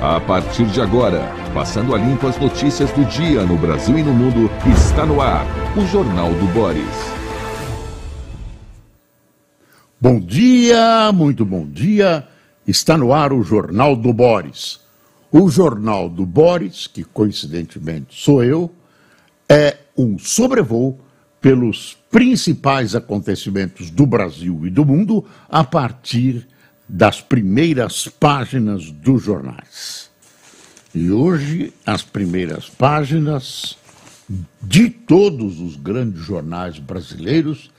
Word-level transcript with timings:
A 0.00 0.20
partir 0.20 0.66
de 0.66 0.78
agora, 0.78 1.32
passando 1.54 1.94
a 1.94 1.98
limpo 1.98 2.26
as 2.26 2.38
notícias 2.38 2.92
do 2.92 3.02
dia 3.06 3.44
no 3.46 3.56
Brasil 3.56 3.98
e 3.98 4.02
no 4.02 4.12
mundo, 4.12 4.50
está 4.70 5.06
no 5.06 5.22
ar 5.22 5.46
o 5.74 5.86
Jornal 5.86 6.34
do 6.34 6.46
Boris. 6.52 6.84
Bom 9.98 10.20
dia, 10.20 11.10
muito 11.12 11.46
bom 11.46 11.66
dia. 11.66 12.28
Está 12.66 12.98
no 12.98 13.10
ar 13.10 13.32
o 13.32 13.42
Jornal 13.42 13.96
do 13.96 14.12
Boris. 14.12 14.80
O 15.32 15.48
Jornal 15.48 16.10
do 16.10 16.26
Boris, 16.26 16.86
que 16.86 17.02
coincidentemente 17.02 18.22
sou 18.22 18.44
eu, 18.44 18.70
é 19.48 19.78
um 19.96 20.18
sobrevoo 20.18 21.00
pelos 21.40 21.96
principais 22.10 22.94
acontecimentos 22.94 23.90
do 23.90 24.04
Brasil 24.04 24.66
e 24.66 24.70
do 24.70 24.84
mundo 24.84 25.24
a 25.48 25.64
partir 25.64 26.46
das 26.88 27.20
primeiras 27.20 28.08
páginas 28.08 28.90
dos 28.90 29.22
jornais. 29.22 30.10
E 30.94 31.10
hoje, 31.10 31.72
as 31.84 32.02
primeiras 32.02 32.70
páginas 32.70 33.76
de 34.62 34.88
todos 34.88 35.60
os 35.60 35.76
grandes 35.76 36.20
jornais 36.20 36.78
brasileiros 36.78 37.70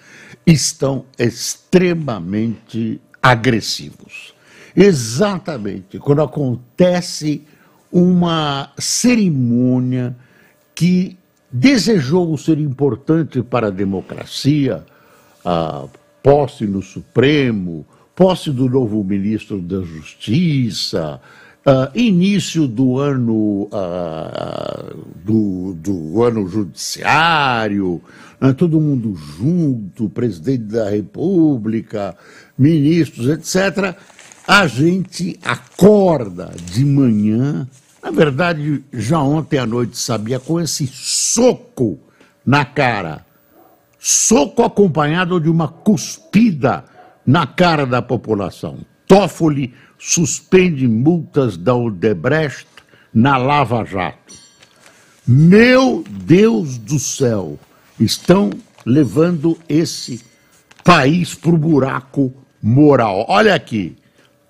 estão 0.45 1.05
extremamente 1.17 3.01
agressivos. 3.21 4.33
Exatamente 4.75 5.97
quando 5.99 6.21
acontece 6.21 7.43
uma 7.91 8.71
cerimônia 8.77 10.15
que 10.75 11.17
desejou 11.51 12.37
ser 12.37 12.59
importante 12.59 13.41
para 13.41 13.67
a 13.67 13.71
democracia, 13.71 14.85
a 15.43 15.87
posse 16.21 16.67
no 16.67 16.81
Supremo, 16.81 17.85
posse 18.17 18.49
do 18.49 18.67
novo 18.67 19.03
ministro 19.03 19.61
da 19.61 19.79
Justiça, 19.81 21.21
uh, 21.63 21.95
início 21.95 22.67
do 22.67 22.97
ano, 22.97 23.69
uh, 23.71 25.05
do, 25.23 25.75
do, 25.75 26.23
ano 26.23 26.47
judiciário, 26.47 28.01
uh, 28.41 28.53
todo 28.55 28.81
mundo 28.81 29.13
junto, 29.13 30.09
presidente 30.09 30.63
da 30.63 30.89
República, 30.89 32.17
ministros, 32.57 33.27
etc., 33.29 33.95
a 34.47 34.65
gente 34.65 35.37
acorda 35.43 36.51
de 36.73 36.83
manhã, 36.83 37.67
na 38.01 38.09
verdade, 38.09 38.83
já 38.91 39.21
ontem 39.21 39.59
à 39.59 39.65
noite 39.67 39.95
sabia, 39.95 40.39
com 40.39 40.59
esse 40.59 40.87
soco 40.87 41.99
na 42.43 42.65
cara, 42.65 43.23
soco 43.99 44.63
acompanhado 44.63 45.39
de 45.39 45.49
uma 45.49 45.67
cuspida 45.67 46.96
na 47.27 47.45
cara 47.45 47.85
da 47.85 48.01
população. 48.01 48.79
Toffoli 49.05 49.73
suspende 49.99 50.87
multas 50.87 51.57
da 51.57 51.75
Odebrecht 51.75 52.67
na 53.13 53.35
Lava 53.35 53.83
Jato. 53.83 54.33
Meu 55.27 56.05
Deus 56.09 56.77
do 56.77 56.97
céu, 56.97 57.59
estão 57.99 58.49
levando 58.85 59.57
esse 59.67 60.23
país 60.85 61.35
para 61.35 61.51
o 61.51 61.57
buraco 61.57 62.33
moral. 62.63 63.25
Olha 63.27 63.53
aqui, 63.53 63.97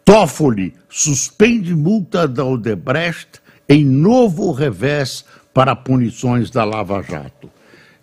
Toffoli 0.05 0.75
suspende 0.87 1.73
multa 1.73 2.27
da 2.27 2.45
Odebrecht 2.45 3.41
em 3.67 3.83
novo 3.83 4.51
revés 4.51 5.25
para 5.51 5.75
punições 5.75 6.51
da 6.51 6.63
Lava 6.63 7.01
Jato. 7.01 7.49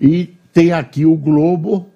E 0.01 0.35
tem 0.53 0.73
aqui 0.73 1.07
o 1.07 1.17
Globo 1.17 1.89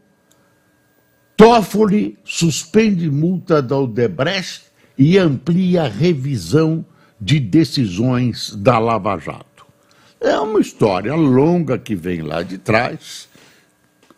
Toffoli 1.39 2.19
suspende 2.25 3.08
multa 3.08 3.62
da 3.62 3.78
Odebrecht 3.78 4.62
e 4.98 5.17
amplia 5.17 5.84
revisão 5.84 6.84
de 7.20 7.39
decisões 7.39 8.53
da 8.56 8.81
Lava 8.81 9.17
Jato. 9.17 9.64
É 10.20 10.36
uma 10.41 10.59
história 10.59 11.14
longa 11.14 11.78
que 11.78 11.94
vem 11.94 12.22
lá 12.22 12.42
de 12.42 12.59
trás. 12.59 13.28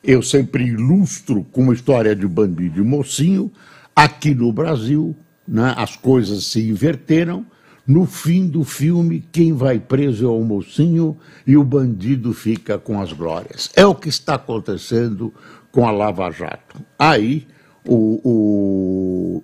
Eu 0.02 0.22
sempre 0.22 0.64
ilustro 0.64 1.44
com 1.52 1.60
uma 1.60 1.74
história 1.74 2.16
de 2.16 2.26
bandido 2.26 2.80
e 2.80 2.82
mocinho. 2.82 3.52
Aqui 3.94 4.34
no 4.34 4.50
Brasil, 4.50 5.14
né, 5.46 5.74
as 5.76 5.96
coisas 5.96 6.46
se 6.46 6.70
inverteram. 6.70 7.44
No 7.90 8.06
fim 8.06 8.46
do 8.46 8.62
filme, 8.62 9.24
quem 9.32 9.52
vai 9.52 9.80
preso 9.80 10.24
é 10.24 10.28
o 10.28 10.44
mocinho 10.44 11.18
e 11.44 11.56
o 11.56 11.64
bandido 11.64 12.32
fica 12.32 12.78
com 12.78 13.00
as 13.00 13.12
glórias. 13.12 13.68
É 13.74 13.84
o 13.84 13.96
que 13.96 14.08
está 14.08 14.36
acontecendo 14.36 15.34
com 15.72 15.84
a 15.84 15.90
Lava 15.90 16.30
Jato. 16.30 16.80
Aí 16.96 17.48
o, 17.84 19.42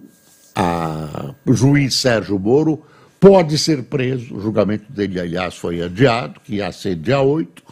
o, 1.45 1.53
juiz 1.53 1.97
Sérgio 1.97 2.39
Moro 2.39 2.85
pode 3.19 3.59
ser 3.59 3.83
preso, 3.83 4.37
o 4.37 4.41
julgamento 4.41 4.93
dele, 4.93 5.19
aliás, 5.19 5.57
foi 5.57 5.83
adiado, 5.83 6.39
que 6.39 6.55
ia 6.55 6.71
ser 6.71 6.95
dia 6.95 7.21
8, 7.21 7.65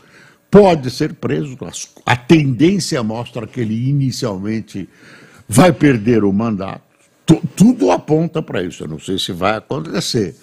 pode 0.50 0.90
ser 0.90 1.14
preso, 1.14 1.56
a, 2.04 2.16
tendência 2.16 3.00
mostra 3.00 3.46
que 3.46 3.60
ele 3.60 3.88
inicialmente 3.88 4.88
vai 5.48 5.72
perder 5.72 6.24
o 6.24 6.32
mandato. 6.32 6.82
Tudo 7.54 7.92
aponta 7.92 8.42
para 8.42 8.60
isso, 8.60 8.82
eu 8.82 8.88
não 8.88 8.98
sei 8.98 9.20
se 9.20 9.30
vai 9.30 9.58
acontecer. 9.58 10.34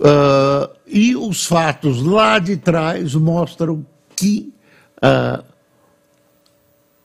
Uh, 0.00 0.74
e 0.86 1.14
os 1.14 1.44
fatos 1.44 2.02
lá 2.02 2.38
de 2.38 2.56
trás 2.56 3.14
mostram 3.14 3.84
que 4.16 4.50
uh, 4.96 5.44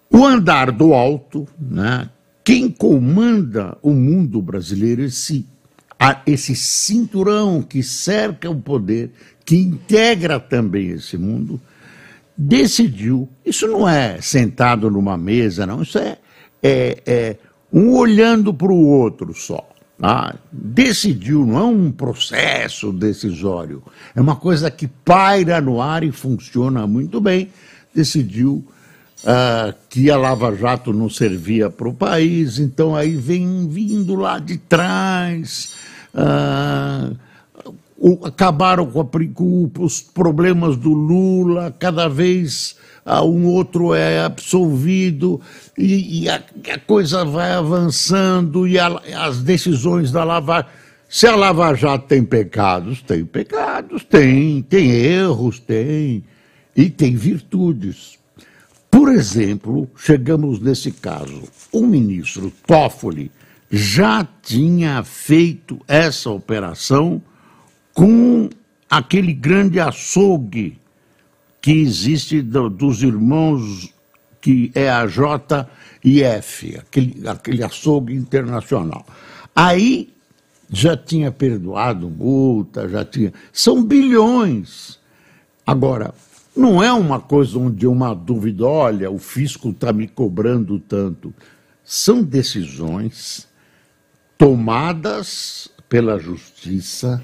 o 0.09 0.25
andar 0.25 0.71
do 0.71 0.93
alto, 0.93 1.45
né? 1.59 2.09
quem 2.41 2.69
comanda 2.69 3.77
o 3.81 3.91
mundo 3.91 4.41
brasileiro, 4.41 5.01
esse, 5.01 5.45
esse 6.25 6.55
cinturão 6.55 7.61
que 7.61 7.83
cerca 7.83 8.49
o 8.49 8.61
poder, 8.61 9.11
que 9.43 9.57
integra 9.57 10.39
também 10.39 10.91
esse 10.91 11.17
mundo, 11.17 11.59
decidiu. 12.37 13.27
Isso 13.45 13.67
não 13.67 13.89
é 13.89 14.21
sentado 14.21 14.89
numa 14.89 15.17
mesa, 15.17 15.65
não, 15.65 15.81
isso 15.81 15.97
é, 15.97 16.17
é, 16.63 17.03
é 17.05 17.35
um 17.73 17.93
olhando 17.93 18.53
para 18.53 18.71
o 18.71 18.87
outro 18.87 19.33
só. 19.33 19.74
Ah, 20.01 20.35
decidiu, 20.51 21.45
não 21.45 21.57
é 21.57 21.63
um 21.63 21.91
processo 21.91 22.91
decisório, 22.91 23.81
é 24.13 24.19
uma 24.19 24.35
coisa 24.35 24.69
que 24.69 24.87
paira 24.87 25.61
no 25.61 25.81
ar 25.81 26.03
e 26.03 26.11
funciona 26.11 26.85
muito 26.85 27.21
bem. 27.21 27.49
Decidiu 27.93 28.65
uh, 29.23 29.73
que 29.89 30.11
a 30.11 30.17
Lava 30.17 30.53
Jato 30.55 30.91
não 30.91 31.09
servia 31.09 31.69
para 31.69 31.87
o 31.87 31.93
país, 31.93 32.59
então 32.59 32.93
aí 32.95 33.15
vem 33.15 33.67
vindo 33.69 34.15
lá 34.15 34.37
de 34.37 34.57
trás. 34.57 35.73
Uh, 36.13 37.15
o, 37.97 38.25
acabaram 38.25 38.85
com, 38.85 38.99
a, 38.99 39.05
com, 39.33 39.71
os 39.79 40.01
problemas 40.01 40.75
do 40.75 40.91
Lula, 40.91 41.73
cada 41.79 42.09
vez 42.09 42.75
um 43.05 43.45
outro 43.45 43.93
é 43.93 44.21
absolvido 44.21 45.39
e, 45.77 46.23
e 46.23 46.29
a, 46.29 46.41
a, 46.73 46.79
coisa 46.79 47.23
vai 47.23 47.51
avançando 47.53 48.67
e 48.67 48.79
a, 48.79 48.87
as 49.17 49.41
decisões 49.41 50.11
da 50.11 50.23
Lava 50.23 50.65
se 51.07 51.27
a 51.27 51.35
Lava 51.35 51.73
Jato 51.75 52.07
tem 52.07 52.23
pecados, 52.23 53.01
tem 53.01 53.23
pecados, 53.23 54.03
tem, 54.03 54.61
tem 54.63 54.89
erros, 54.89 55.59
tem, 55.59 56.23
e 56.75 56.89
tem 56.89 57.15
virtudes. 57.15 58.17
Por 58.89 59.09
exemplo, 59.09 59.89
chegamos 59.95 60.59
nesse 60.59 60.91
caso, 60.91 61.43
o 61.71 61.85
ministro 61.85 62.51
Toffoli 62.65 63.31
já 63.69 64.27
tinha 64.41 65.03
feito 65.03 65.79
essa 65.87 66.29
operação 66.31 67.21
com 67.93 68.49
aquele 68.89 69.33
grande 69.33 69.79
açougue 69.79 70.77
que 71.65 71.81
existe 71.81 72.43
do, 72.43 72.69
dos 72.69 73.01
irmãos 73.01 73.91
que 74.39 74.71
é 74.75 74.87
a 74.87 75.07
JIF, 75.07 76.77
aquele, 76.77 77.27
aquele 77.27 77.63
açougue 77.63 78.13
internacional. 78.13 79.03
Aí 79.55 80.13
já 80.69 80.95
tinha 80.95 81.31
perdoado 81.31 82.07
multa, 82.07 82.87
já 82.87 83.03
tinha. 83.03 83.33
São 83.51 83.83
bilhões. 83.83 84.99
Agora, 85.65 86.13
não 86.55 86.83
é 86.83 86.93
uma 86.93 87.19
coisa 87.19 87.57
onde 87.57 87.87
uma 87.87 88.13
dúvida, 88.13 88.63
olha, 88.63 89.09
o 89.09 89.17
fisco 89.17 89.71
está 89.71 89.91
me 89.91 90.07
cobrando 90.07 90.77
tanto. 90.77 91.33
São 91.83 92.21
decisões 92.21 93.47
tomadas 94.37 95.67
pela 95.89 96.19
justiça, 96.19 97.23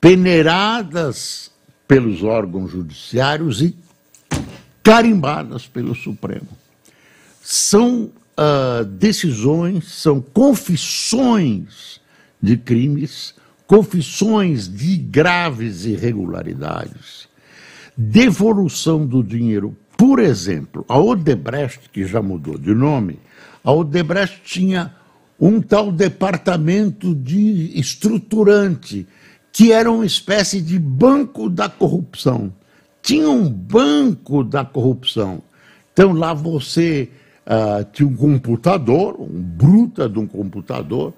peneiradas 0.00 1.49
pelos 1.90 2.22
órgãos 2.22 2.70
judiciários 2.70 3.60
e 3.60 3.74
carimbadas 4.80 5.66
pelo 5.66 5.92
Supremo. 5.92 6.46
São 7.42 8.12
uh, 8.38 8.84
decisões, 8.84 9.86
são 9.94 10.20
confissões 10.20 12.00
de 12.40 12.56
crimes, 12.56 13.34
confissões 13.66 14.68
de 14.68 14.98
graves 14.98 15.84
irregularidades 15.84 17.28
devolução 17.96 19.04
do 19.04 19.20
dinheiro. 19.20 19.76
Por 19.98 20.20
exemplo, 20.20 20.84
a 20.88 20.96
Odebrecht, 20.96 21.90
que 21.90 22.06
já 22.06 22.22
mudou 22.22 22.56
de 22.56 22.72
nome, 22.72 23.18
a 23.64 23.72
Odebrecht 23.72 24.42
tinha 24.44 24.94
um 25.40 25.60
tal 25.60 25.90
departamento 25.90 27.16
de 27.16 27.72
estruturante 27.74 29.08
que 29.52 29.72
era 29.72 29.90
uma 29.90 30.06
espécie 30.06 30.60
de 30.60 30.78
banco 30.78 31.48
da 31.48 31.68
corrupção. 31.68 32.52
Tinha 33.02 33.28
um 33.28 33.48
banco 33.48 34.44
da 34.44 34.64
corrupção. 34.64 35.42
Então 35.92 36.12
lá 36.12 36.32
você 36.32 37.10
uh, 37.46 37.84
tinha 37.92 38.08
um 38.08 38.16
computador, 38.16 39.20
um 39.20 39.40
bruta 39.42 40.08
de 40.08 40.18
um 40.18 40.26
computador, 40.26 41.12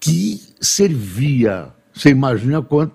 que 0.00 0.40
servia, 0.60 1.68
você 1.92 2.10
imagina 2.10 2.62
quanto, 2.62 2.94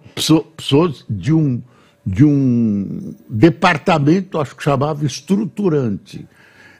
pessoas 0.55 1.05
de 1.09 1.33
um, 1.33 1.61
de 2.05 2.23
um 2.23 3.13
departamento, 3.29 4.39
acho 4.39 4.55
que 4.55 4.63
chamava 4.63 5.05
estruturante. 5.05 6.27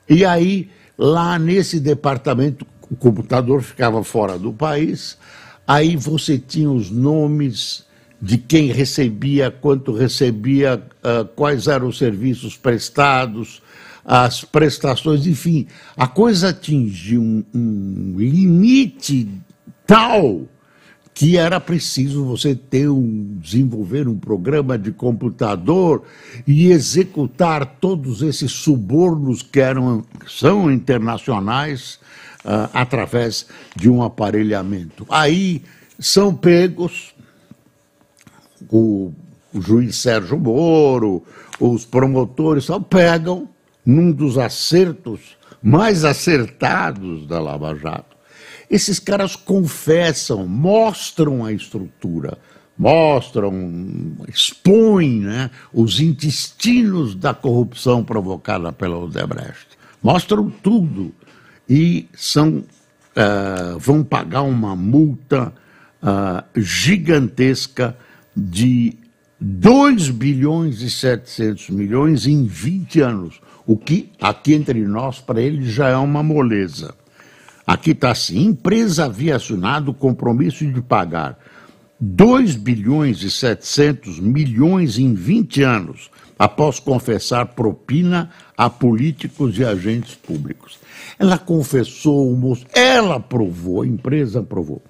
E 0.10 0.26
aí, 0.26 0.70
lá 0.98 1.38
nesse 1.38 1.80
departamento, 1.80 2.66
o 2.90 2.96
computador 2.96 3.62
ficava 3.62 4.04
fora 4.04 4.38
do 4.38 4.52
país, 4.52 5.18
aí 5.68 5.96
você 5.96 6.38
tinha 6.38 6.70
os 6.70 6.92
nomes 6.92 7.86
de 8.22 8.38
quem 8.38 8.68
recebia, 8.68 9.50
quanto 9.50 9.94
recebia, 9.94 10.82
uh, 11.04 11.26
quais 11.36 11.68
eram 11.68 11.88
os 11.88 11.98
serviços 11.98 12.56
prestados, 12.56 13.62
as 14.06 14.44
prestações, 14.44 15.26
enfim, 15.26 15.68
a 15.96 16.08
coisa 16.08 16.50
atingiu 16.50 17.22
um, 17.22 17.44
um 17.54 18.14
limite 18.18 19.28
tal 19.86 20.48
que 21.14 21.38
era 21.38 21.60
preciso 21.60 22.24
você 22.24 22.56
ter 22.56 22.90
um, 22.90 23.38
desenvolver 23.40 24.08
um 24.08 24.18
programa 24.18 24.78
de 24.78 24.92
computador 24.92 26.04
e 26.48 26.72
executar 26.72 27.78
todos 27.80 28.22
esses 28.22 28.52
subornos 28.52 29.42
que 29.42 29.60
eram, 29.60 30.04
são 30.28 30.72
internacionais 30.72 32.00
uh, 32.46 32.70
através 32.74 33.46
de 33.76 33.90
um 33.90 34.02
aparelhamento. 34.02 35.06
Aí 35.10 35.62
são 36.00 36.34
pegos 36.34 37.11
o, 38.70 39.12
o 39.54 39.62
juiz 39.62 39.96
Sérgio 39.98 40.38
Moro, 40.38 41.24
os 41.60 41.86
promotores 41.86 42.66
só 42.66 42.80
pegam 42.80 43.48
num 43.86 44.12
dos 44.12 44.38
acertos 44.38 45.38
mais 45.62 46.04
acertados 46.04 47.28
da 47.28 47.40
Lava 47.40 47.76
Jato. 47.76 48.18
Esses 48.70 49.00
caras 49.00 49.36
confessam, 49.36 50.48
mostram 50.48 51.46
a 51.46 51.52
estrutura, 51.52 52.38
mostram, 52.78 53.54
expõem 54.28 55.20
né, 55.20 55.52
os 55.74 56.00
intestinos 56.00 57.14
da 57.14 57.34
corrupção 57.34 58.04
provocada 58.04 58.72
pela 58.72 58.98
Odebrecht. 58.98 59.68
Mostram 60.02 60.50
tudo 60.50 61.14
e 61.70 62.08
são, 62.14 62.64
uh, 63.16 63.78
vão 63.78 64.04
pagar 64.04 64.42
uma 64.42 64.76
multa 64.76 65.54
uh, 66.02 66.60
gigantesca 66.60 67.96
de 68.50 68.98
2 69.40 70.10
bilhões 70.10 70.82
e 70.82 70.90
700 70.90 71.70
milhões 71.70 72.26
em 72.26 72.46
20 72.46 73.02
anos, 73.02 73.42
o 73.66 73.78
que 73.78 74.12
aqui 74.20 74.54
entre 74.54 74.80
nós 74.86 75.20
para 75.20 75.42
eles 75.42 75.72
já 75.72 75.90
é 75.90 75.98
uma 75.98 76.24
moleza. 76.24 76.96
Aqui 77.66 77.92
está 77.92 78.12
assim: 78.12 78.46
empresa 78.46 79.06
havia 79.06 79.36
assinado 79.36 79.92
o 79.92 79.94
compromisso 79.94 80.66
de 80.66 80.82
pagar 80.82 81.38
2 82.00 82.56
bilhões 82.56 83.22
e 83.22 83.30
700 83.30 84.20
milhões 84.20 84.98
em 84.98 85.14
20 85.14 85.62
anos, 85.62 86.10
após 86.38 86.80
confessar 86.80 87.46
propina 87.48 88.32
a 88.58 88.70
políticos 88.70 89.58
e 89.60 89.64
agentes 89.64 90.16
públicos. 90.16 90.80
Ela 91.20 91.38
confessou, 91.38 92.36
moço, 92.36 92.66
ela 92.74 93.18
aprovou, 93.18 93.84
a 93.84 93.88
empresa 93.88 94.40
aprovou. 94.40 94.82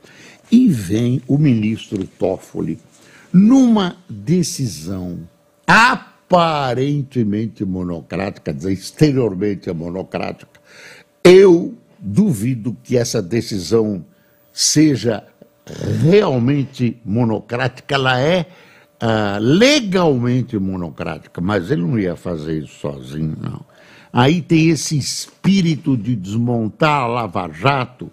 E 0.49 0.67
vem 0.67 1.21
o 1.27 1.37
ministro 1.37 2.05
Toffoli 2.05 2.79
numa 3.33 3.97
decisão 4.09 5.27
aparentemente 5.67 7.63
monocrática, 7.63 8.53
dizer, 8.53 8.73
exteriormente 8.73 9.71
monocrática, 9.73 10.59
eu 11.23 11.75
duvido 11.99 12.75
que 12.83 12.97
essa 12.97 13.21
decisão 13.21 14.03
seja 14.51 15.23
realmente 16.01 16.97
monocrática, 17.05 17.95
ela 17.95 18.19
é 18.19 18.47
uh, 19.01 19.39
legalmente 19.39 20.57
monocrática, 20.57 21.39
mas 21.39 21.71
ele 21.71 21.81
não 21.81 21.99
ia 21.99 22.15
fazer 22.15 22.59
isso 22.59 22.79
sozinho, 22.79 23.37
não. 23.39 23.63
Aí 24.11 24.41
tem 24.41 24.69
esse 24.69 24.97
espírito 24.97 25.95
de 25.95 26.15
desmontar 26.15 27.03
a 27.03 27.07
Lava 27.07 27.49
Jato 27.49 28.11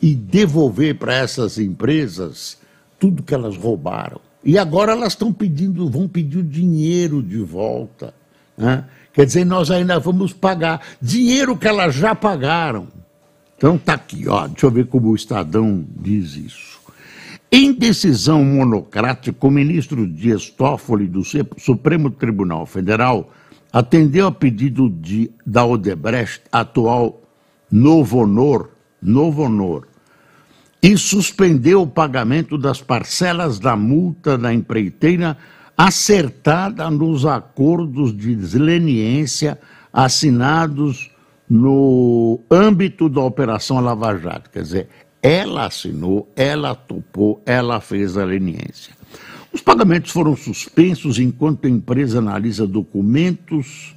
e 0.00 0.14
devolver 0.14 0.96
para 0.96 1.14
essas 1.14 1.58
empresas 1.58 2.58
tudo 2.98 3.22
que 3.22 3.34
elas 3.34 3.56
roubaram. 3.56 4.20
E 4.42 4.58
agora 4.58 4.92
elas 4.92 5.12
estão 5.12 5.32
pedindo, 5.32 5.88
vão 5.90 6.08
pedir 6.08 6.38
o 6.38 6.42
dinheiro 6.42 7.22
de 7.22 7.38
volta. 7.38 8.14
Né? 8.56 8.84
Quer 9.12 9.26
dizer, 9.26 9.44
nós 9.44 9.70
ainda 9.70 9.98
vamos 9.98 10.32
pagar 10.32 10.80
dinheiro 11.00 11.56
que 11.56 11.68
elas 11.68 11.94
já 11.94 12.14
pagaram. 12.14 12.88
Então 13.56 13.76
está 13.76 13.94
aqui, 13.94 14.26
ó, 14.26 14.46
deixa 14.46 14.66
eu 14.66 14.70
ver 14.70 14.86
como 14.86 15.10
o 15.10 15.14
Estadão 15.14 15.84
diz 15.96 16.34
isso. 16.34 16.80
Em 17.52 17.72
decisão 17.72 18.44
monocrática, 18.44 19.46
o 19.46 19.50
ministro 19.50 20.06
Dias 20.06 20.48
Toffoli 20.48 21.06
do 21.06 21.22
Supremo 21.58 22.10
Tribunal 22.10 22.64
Federal 22.64 23.30
atendeu 23.72 24.28
a 24.28 24.32
pedido 24.32 24.88
de, 24.88 25.30
da 25.44 25.64
Odebrecht, 25.64 26.42
atual 26.50 27.20
Novo 27.70 28.18
Honor, 28.18 28.70
Novo 29.02 29.42
Honor, 29.42 29.88
e 30.82 30.96
suspendeu 30.96 31.82
o 31.82 31.86
pagamento 31.86 32.56
das 32.56 32.80
parcelas 32.80 33.58
da 33.58 33.76
multa 33.76 34.38
da 34.38 34.52
empreiteira 34.52 35.36
acertada 35.76 36.90
nos 36.90 37.24
acordos 37.26 38.16
de 38.16 38.34
desleniência 38.34 39.58
assinados 39.92 41.10
no 41.48 42.40
âmbito 42.50 43.08
da 43.08 43.20
Operação 43.22 43.80
Lava 43.80 44.16
Jato. 44.16 44.50
Quer 44.50 44.62
dizer, 44.62 44.88
ela 45.22 45.66
assinou, 45.66 46.30
ela 46.36 46.74
topou, 46.74 47.42
ela 47.44 47.80
fez 47.80 48.16
a 48.16 48.24
leniência. 48.24 48.94
Os 49.52 49.60
pagamentos 49.60 50.12
foram 50.12 50.36
suspensos 50.36 51.18
enquanto 51.18 51.66
a 51.66 51.70
empresa 51.70 52.20
analisa 52.20 52.66
documentos 52.66 53.96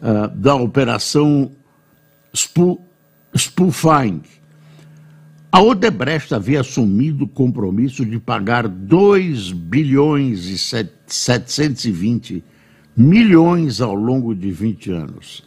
uh, 0.00 0.28
da 0.34 0.54
Operação 0.54 1.50
Spoofing, 3.36 4.22
a 5.54 5.62
Odebrecht 5.62 6.34
havia 6.34 6.62
assumido 6.62 7.26
o 7.26 7.28
compromisso 7.28 8.04
de 8.04 8.18
pagar 8.18 8.66
2 8.66 9.52
bilhões 9.52 10.46
e 10.46 10.58
720 11.06 12.42
milhões 12.96 13.80
ao 13.80 13.94
longo 13.94 14.34
de 14.34 14.50
20 14.50 14.90
anos. 14.90 15.44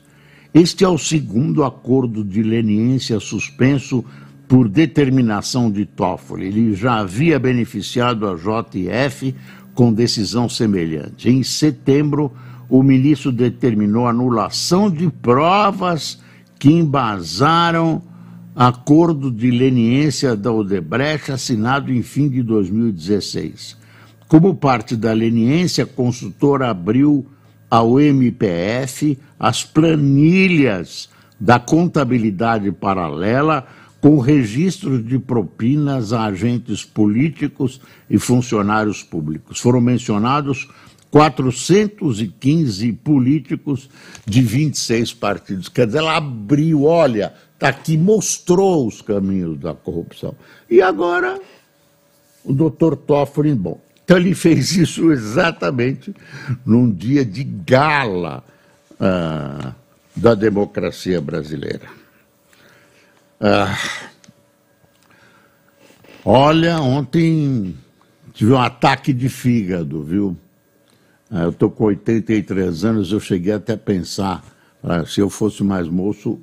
Este 0.54 0.86
é 0.86 0.88
o 0.88 0.98
segundo 0.98 1.62
acordo 1.66 2.24
de 2.24 2.42
leniência 2.42 3.20
suspenso 3.20 4.02
por 4.48 4.70
determinação 4.70 5.70
de 5.70 5.86
Toffoli. 5.86 6.46
Ele 6.46 6.74
já 6.74 7.00
havia 7.00 7.38
beneficiado 7.38 8.30
a 8.30 8.36
JF 8.36 9.36
com 9.74 9.92
decisão 9.92 10.48
semelhante. 10.48 11.30
Em 11.30 11.44
setembro, 11.44 12.32
o 12.70 12.82
ministro 12.82 13.30
determinou 13.30 14.08
anulação 14.08 14.90
de 14.90 15.10
provas 15.10 16.18
que 16.58 16.72
embasaram 16.72 18.07
acordo 18.58 19.30
de 19.30 19.52
leniência 19.52 20.36
da 20.36 20.52
Odebrecht 20.52 21.32
assinado 21.32 21.94
em 21.94 22.02
fim 22.02 22.28
de 22.28 22.42
2016. 22.42 23.78
Como 24.28 24.56
parte 24.56 24.96
da 24.96 25.14
leniência, 25.14 25.84
a 25.84 25.88
consultora 25.88 26.72
abriu 26.72 27.28
ao 27.70 28.00
MPF 28.00 29.16
as 29.40 29.64
planilhas 29.64 31.08
da 31.40 31.60
contabilidade 31.60 32.72
paralela 32.72 33.68
com 34.02 34.18
registros 34.18 35.06
de 35.06 35.20
propinas 35.20 36.12
a 36.12 36.24
agentes 36.24 36.84
políticos 36.84 37.80
e 38.10 38.18
funcionários 38.18 39.04
públicos. 39.04 39.60
Foram 39.60 39.82
mencionados 39.82 40.68
415 41.12 42.92
políticos 42.92 43.88
de 44.26 44.42
26 44.42 45.14
partidos. 45.14 45.70
Quer 45.70 45.86
dizer, 45.86 46.00
ela 46.00 46.18
abriu, 46.18 46.84
olha, 46.84 47.34
está 47.58 47.70
aqui, 47.70 47.98
mostrou 47.98 48.88
os 48.88 49.02
caminhos 49.02 49.60
da 49.60 49.74
corrupção. 49.74 50.36
E 50.70 50.80
agora, 50.80 51.40
o 52.46 52.54
doutor 52.54 52.96
Toffoli, 52.96 53.54
bom, 53.56 53.82
então 54.04 54.18
ele 54.18 54.36
fez 54.36 54.72
isso 54.78 55.12
exatamente 55.12 56.16
num 56.66 56.90
dia 56.90 57.26
de 57.26 57.44
gala 57.44 58.44
ah, 59.00 59.74
da 60.16 60.36
democracia 60.36 61.20
brasileira. 61.20 61.88
Ah, 63.42 63.76
olha, 66.24 66.80
ontem 66.80 67.76
tive 68.34 68.54
um 68.54 68.60
ataque 68.60 69.12
de 69.12 69.30
fígado, 69.30 70.04
viu? 70.04 70.38
Ah, 71.30 71.44
eu 71.44 71.50
estou 71.50 71.72
com 71.72 71.86
83 71.86 72.86
anos, 72.86 73.12
eu 73.12 73.20
cheguei 73.20 73.54
até 73.54 73.74
a 73.74 73.78
pensar, 73.78 74.44
ah, 74.84 75.04
se 75.06 75.20
eu 75.20 75.30
fosse 75.30 75.64
mais 75.64 75.88
moço, 75.88 76.40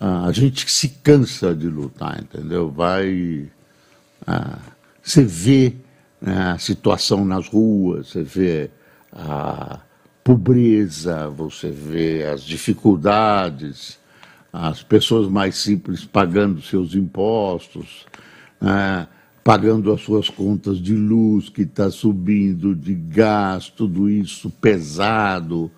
ah, 0.00 0.26
a 0.26 0.32
gente 0.32 0.70
se 0.70 0.88
cansa 1.02 1.54
de 1.54 1.68
lutar, 1.68 2.20
entendeu? 2.22 2.70
Vai. 2.70 3.48
você 5.02 5.24
vê 5.24 5.74
né, 6.20 6.52
a 6.52 6.58
situação 6.58 7.24
nas 7.24 7.48
ruas, 7.48 8.08
você 8.08 8.22
vê 8.22 8.70
a 9.12 9.80
pobreza, 10.22 11.28
você 11.28 11.70
vê 11.70 12.24
as 12.24 12.42
dificuldades, 12.42 13.98
as 14.52 14.82
pessoas 14.82 15.28
mais 15.28 15.56
simples 15.56 16.04
pagando 16.04 16.60
seus 16.62 16.94
impostos, 16.94 18.06
né, 18.60 19.06
pagando 19.42 19.92
as 19.92 20.02
suas 20.02 20.28
contas 20.28 20.78
de 20.78 20.94
luz 20.94 21.48
que 21.48 21.62
está 21.62 21.90
subindo, 21.90 22.74
de 22.74 22.94
gás, 22.94 23.70
tudo 23.70 24.10
isso 24.10 24.50
pesado, 24.50 25.70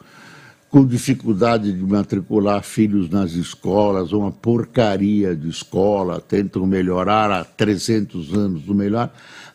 com 0.70 0.86
dificuldade 0.86 1.72
de 1.72 1.82
matricular 1.82 2.62
filhos 2.62 3.10
nas 3.10 3.32
escolas, 3.32 4.12
uma 4.12 4.30
porcaria 4.30 5.34
de 5.34 5.48
escola, 5.48 6.20
tentam 6.20 6.64
melhorar 6.64 7.28
há 7.32 7.44
300 7.44 8.32
anos 8.32 8.68
o 8.68 8.74
melhor. 8.74 9.12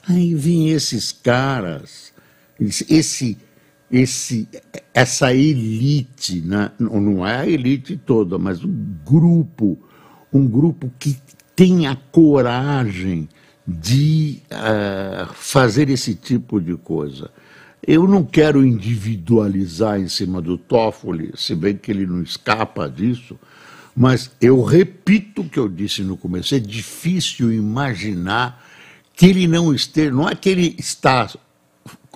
Aí 0.08 0.36
vem 0.36 0.72
esses 0.72 1.14
caras, 1.14 2.12
esse, 2.60 3.38
esse, 3.90 4.48
essa 4.94 5.34
elite, 5.34 6.42
né? 6.42 6.72
não 6.78 7.26
é 7.26 7.38
a 7.38 7.48
elite 7.48 7.96
toda, 7.96 8.38
mas 8.38 8.62
um 8.66 8.96
grupo, 9.06 9.78
um 10.34 10.46
grupo 10.46 10.92
que 11.00 11.18
tem 11.56 11.88
a 11.88 11.96
coragem 11.96 13.30
de 13.66 14.42
uh, 14.52 15.34
fazer 15.34 15.90
esse 15.90 16.14
tipo 16.14 16.60
de 16.60 16.76
coisa. 16.76 17.32
Eu 17.88 18.08
não 18.08 18.24
quero 18.24 18.65
individualizar 18.65 20.00
em 20.00 20.08
cima 20.08 20.42
do 20.42 20.58
Toffoli, 20.58 21.32
se 21.36 21.54
bem 21.54 21.77
que 21.77 21.92
ele 21.92 22.08
não 22.08 22.24
escapa 22.24 22.89
disso, 22.89 23.38
mas 23.96 24.32
eu 24.42 24.63
repito 24.63 25.44
o 25.44 25.50
que 25.50 25.60
eu 25.60 25.70
disse 25.70 26.01
no 26.01 26.18
começo: 26.18 26.56
é 26.56 26.60
difícil 26.60 27.54
imaginar 27.54 28.65
que 29.15 29.27
ele 29.27 29.48
não 29.48 29.74
esteja, 29.74 30.12
não 30.12 30.27
é 30.27 30.34
que 30.34 30.50
ele 30.50 30.75
está 30.80 31.30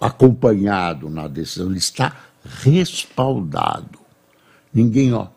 acompanhado 0.01 1.09
na 1.09 1.27
decisão, 1.27 1.67
ele 1.67 1.77
está 1.77 2.15
respaldado. 2.43 3.99
Ninguém, 4.73 5.13
ó, 5.13 5.27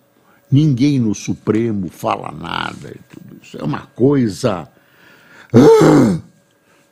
ninguém 0.51 0.99
no 0.99 1.15
Supremo 1.15 1.89
fala 1.89 2.33
nada 2.33 2.91
e 2.91 3.01
tudo 3.15 3.39
isso. 3.43 3.59
É 3.59 3.63
uma 3.63 3.87
coisa. 3.87 4.69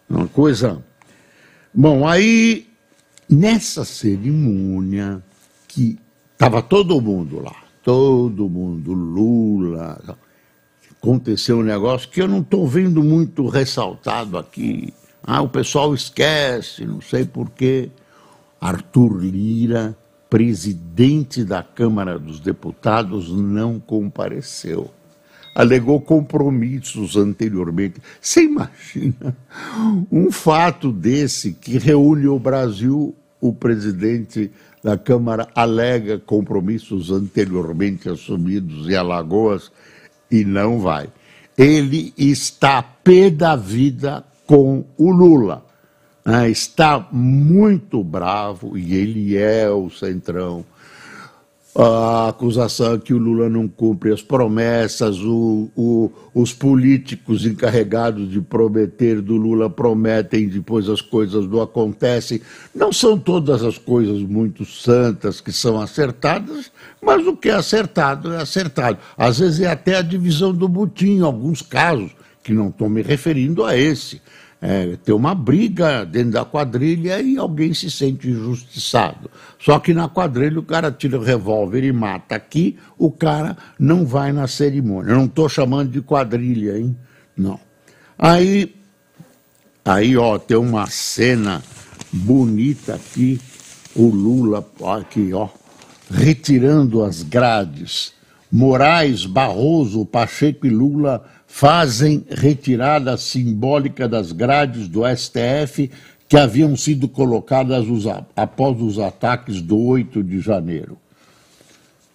Uma 0.09 0.27
coisa. 0.29 0.85
Bom, 1.73 2.07
aí, 2.07 2.70
nessa 3.31 3.85
cerimônia, 3.85 5.23
que 5.69 5.99
estava 6.33 6.61
todo 6.61 7.01
mundo 7.01 7.41
lá, 7.41 7.55
todo 7.83 8.49
mundo, 8.49 8.93
Lula, 8.93 10.19
aconteceu 11.01 11.59
um 11.59 11.63
negócio 11.63 12.09
que 12.09 12.21
eu 12.21 12.29
não 12.29 12.41
estou 12.41 12.67
vendo 12.67 13.03
muito 13.03 13.47
ressaltado 13.49 14.37
aqui. 14.37 14.93
Ah, 15.23 15.43
o 15.43 15.49
pessoal 15.49 15.95
esquece, 15.95 16.85
não 16.85 17.01
sei 17.01 17.25
porquê. 17.25 17.91
Arthur 18.61 19.17
Lira, 19.17 19.97
presidente 20.29 21.45
da 21.45 21.63
Câmara 21.63 22.19
dos 22.19 22.41
Deputados, 22.41 23.31
não 23.31 23.81
compareceu. 23.81 24.91
Alegou 25.55 26.01
compromissos 26.01 27.17
anteriormente. 27.17 28.01
Você 28.21 28.45
imagina 28.45 29.37
um 30.11 30.31
fato 30.31 30.93
desse 30.93 31.53
que 31.53 31.79
reúne 31.79 32.29
o 32.29 32.39
Brasil, 32.39 33.15
o 33.41 33.53
presidente 33.53 34.51
da 34.83 34.97
Câmara 34.97 35.49
alega 35.55 36.19
compromissos 36.19 37.11
anteriormente 37.11 38.09
assumidos 38.09 38.89
em 38.89 38.95
Alagoas 38.95 39.71
e 40.31 40.45
não 40.45 40.81
vai. 40.81 41.09
Ele 41.57 42.13
está 42.17 42.83
pé 42.83 43.31
da 43.31 43.57
vida 43.57 44.25
com 44.47 44.85
o 44.97 45.11
Lula. 45.11 45.65
Né? 46.25 46.51
Está 46.51 47.07
muito 47.13 48.03
bravo 48.03 48.77
e 48.79 48.95
ele 48.95 49.37
é 49.37 49.69
o 49.71 49.91
centrão. 49.91 50.65
A 51.73 52.29
acusação 52.29 52.99
que 52.99 53.15
o 53.15 53.19
Lula 53.19 53.49
não 53.49 53.69
cumpre 53.69 54.13
as 54.13 54.21
promessas, 54.21 55.21
o, 55.21 55.71
o, 55.77 56.11
os 56.35 56.53
políticos 56.53 57.47
encarregados 57.47 58.29
de 58.29 58.41
prometer 58.41 59.21
do 59.21 59.37
Lula 59.37 59.71
prometem, 59.71 60.49
depois 60.49 60.89
as 60.89 61.01
coisas 61.01 61.47
não 61.47 61.63
acontecem. 61.63 62.41
Não 62.75 62.93
são 62.93 63.17
todas 63.17 63.63
as 63.63 63.79
coisas 63.79 64.21
muito 64.21 64.65
santas 64.65 65.41
que 65.41 65.53
são 65.53 65.81
acertadas, 65.81 66.73
mas 67.01 67.25
o 67.25 67.37
que 67.37 67.49
é 67.49 67.55
acertado 67.55 68.33
é 68.33 68.39
acertado. 68.39 68.99
Às 69.17 69.39
vezes 69.39 69.61
é 69.61 69.71
até 69.71 69.95
a 69.95 70.03
divisão 70.03 70.53
do 70.53 70.69
butim, 70.69 71.19
em 71.19 71.23
alguns 71.23 71.63
casos, 71.63 72.11
que 72.43 72.53
não 72.53 72.71
estou 72.71 72.89
me 72.89 73.01
referindo 73.01 73.65
a 73.65 73.77
esse. 73.77 74.21
É, 74.63 74.97
tem 74.97 75.15
uma 75.15 75.35
briga 75.35 76.05
dentro 76.05 76.33
da 76.33 76.45
quadrilha 76.45 77.21
e 77.23 77.39
alguém 77.39 77.73
se 77.73 77.91
sente 77.91 78.29
injustiçado. 78.29 79.31
Só 79.59 79.79
que 79.79 79.95
na 79.95 80.07
quadrilha 80.07 80.59
o 80.59 80.63
cara 80.63 80.93
tira 80.93 81.19
o 81.19 81.23
revólver 81.23 81.83
e 81.83 81.93
mata. 81.93 82.35
Aqui 82.35 82.77
o 82.99 83.11
cara 83.11 83.57
não 83.79 84.05
vai 84.05 84.33
na 84.33 84.47
cerimônia. 84.47 85.13
Eu 85.13 85.17
não 85.17 85.25
estou 85.25 85.49
chamando 85.49 85.91
de 85.91 86.03
quadrilha, 86.03 86.79
hein? 86.79 86.95
Não. 87.35 87.59
Aí, 88.19 88.75
aí 89.83 90.15
ó, 90.19 90.39
tem 90.39 90.59
uma 90.59 90.87
cena 90.89 91.63
bonita 92.13 92.97
aqui, 92.97 93.41
o 93.95 94.09
Lula 94.09 94.67
aqui, 94.99 95.33
ó, 95.33 95.49
retirando 96.11 97.03
as 97.03 97.23
grades. 97.23 98.13
Moraes, 98.53 99.27
Barroso, 99.27 100.05
Pacheco 100.05 100.67
e 100.67 100.71
Lula 100.71 101.25
fazem 101.53 102.25
retirada 102.31 103.17
simbólica 103.19 104.09
das 104.09 104.31
grades 104.31 104.87
do 104.87 105.03
STF 105.05 105.91
que 106.29 106.37
haviam 106.37 106.77
sido 106.77 107.09
colocadas 107.09 107.85
após 108.37 108.81
os 108.81 109.01
ataques 109.01 109.61
do 109.61 109.77
8 109.77 110.23
de 110.23 110.41
janeiro. 110.41 110.97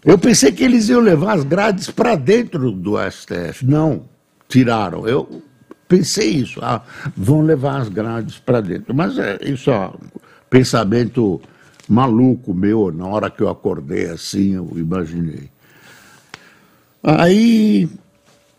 Eu 0.03 0.17
pensei 0.17 0.53
que 0.53 0.63
eles 0.63 0.87
iam 0.87 1.01
levar 1.01 1.33
as 1.33 1.43
grades 1.43 1.91
para 1.91 2.15
dentro 2.15 2.71
do 2.71 2.93
STF. 3.11 3.65
Não, 3.65 4.03
tiraram. 4.47 5.05
Eu 5.05 5.43
pensei 5.85 6.29
isso. 6.29 6.59
Ah, 6.63 6.81
vão 7.15 7.41
levar 7.41 7.81
as 7.81 7.89
grades 7.89 8.39
para 8.39 8.61
dentro. 8.61 8.95
Mas 8.95 9.17
é 9.19 9.37
isso, 9.43 9.69
ó, 9.69 9.93
pensamento 10.49 11.41
maluco 11.87 12.53
meu, 12.53 12.91
na 12.91 13.05
hora 13.05 13.29
que 13.29 13.43
eu 13.43 13.49
acordei 13.49 14.05
assim, 14.05 14.53
eu 14.53 14.71
imaginei. 14.75 15.49
Aí, 17.03 17.89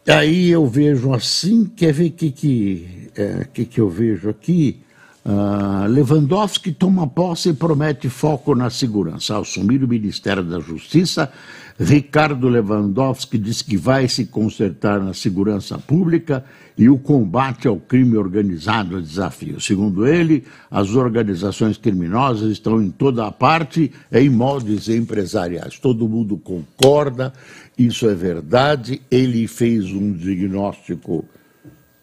aí 0.06 0.50
eu 0.50 0.66
vejo 0.66 1.12
assim, 1.12 1.64
quer 1.64 1.92
ver 1.92 2.08
o 2.08 2.12
que, 2.12 2.30
que, 2.30 3.10
é, 3.16 3.46
que, 3.52 3.64
que 3.64 3.80
eu 3.80 3.88
vejo 3.88 4.28
aqui? 4.28 4.80
Uh, 5.24 5.88
Lewandowski 5.88 6.70
toma 6.70 7.04
posse 7.08 7.48
e 7.48 7.52
promete 7.52 8.08
foco 8.08 8.54
na 8.54 8.70
segurança. 8.70 9.34
Ao 9.34 9.42
assumir 9.42 9.82
o 9.82 9.88
Ministério 9.88 10.44
da 10.44 10.60
Justiça, 10.60 11.32
Ricardo 11.78 12.48
Lewandowski 12.48 13.36
diz 13.36 13.60
que 13.60 13.76
vai 13.76 14.08
se 14.08 14.24
consertar 14.26 14.98
na 14.98 15.12
segurança 15.12 15.78
pública 15.78 16.42
e 16.76 16.88
o 16.88 16.98
combate 16.98 17.68
ao 17.68 17.76
crime 17.76 18.16
organizado 18.16 18.98
é 18.98 19.00
desafio. 19.00 19.60
Segundo 19.60 20.06
ele, 20.06 20.44
as 20.70 20.94
organizações 20.94 21.76
criminosas 21.76 22.50
estão 22.50 22.82
em 22.82 22.90
toda 22.90 23.26
a 23.26 23.32
parte, 23.32 23.92
em 24.10 24.28
moldes 24.30 24.88
empresariais. 24.88 25.78
Todo 25.78 26.08
mundo 26.08 26.38
concorda, 26.38 27.32
isso 27.76 28.08
é 28.08 28.14
verdade. 28.14 29.02
Ele 29.10 29.46
fez 29.46 29.92
um 29.92 30.12
diagnóstico 30.12 31.26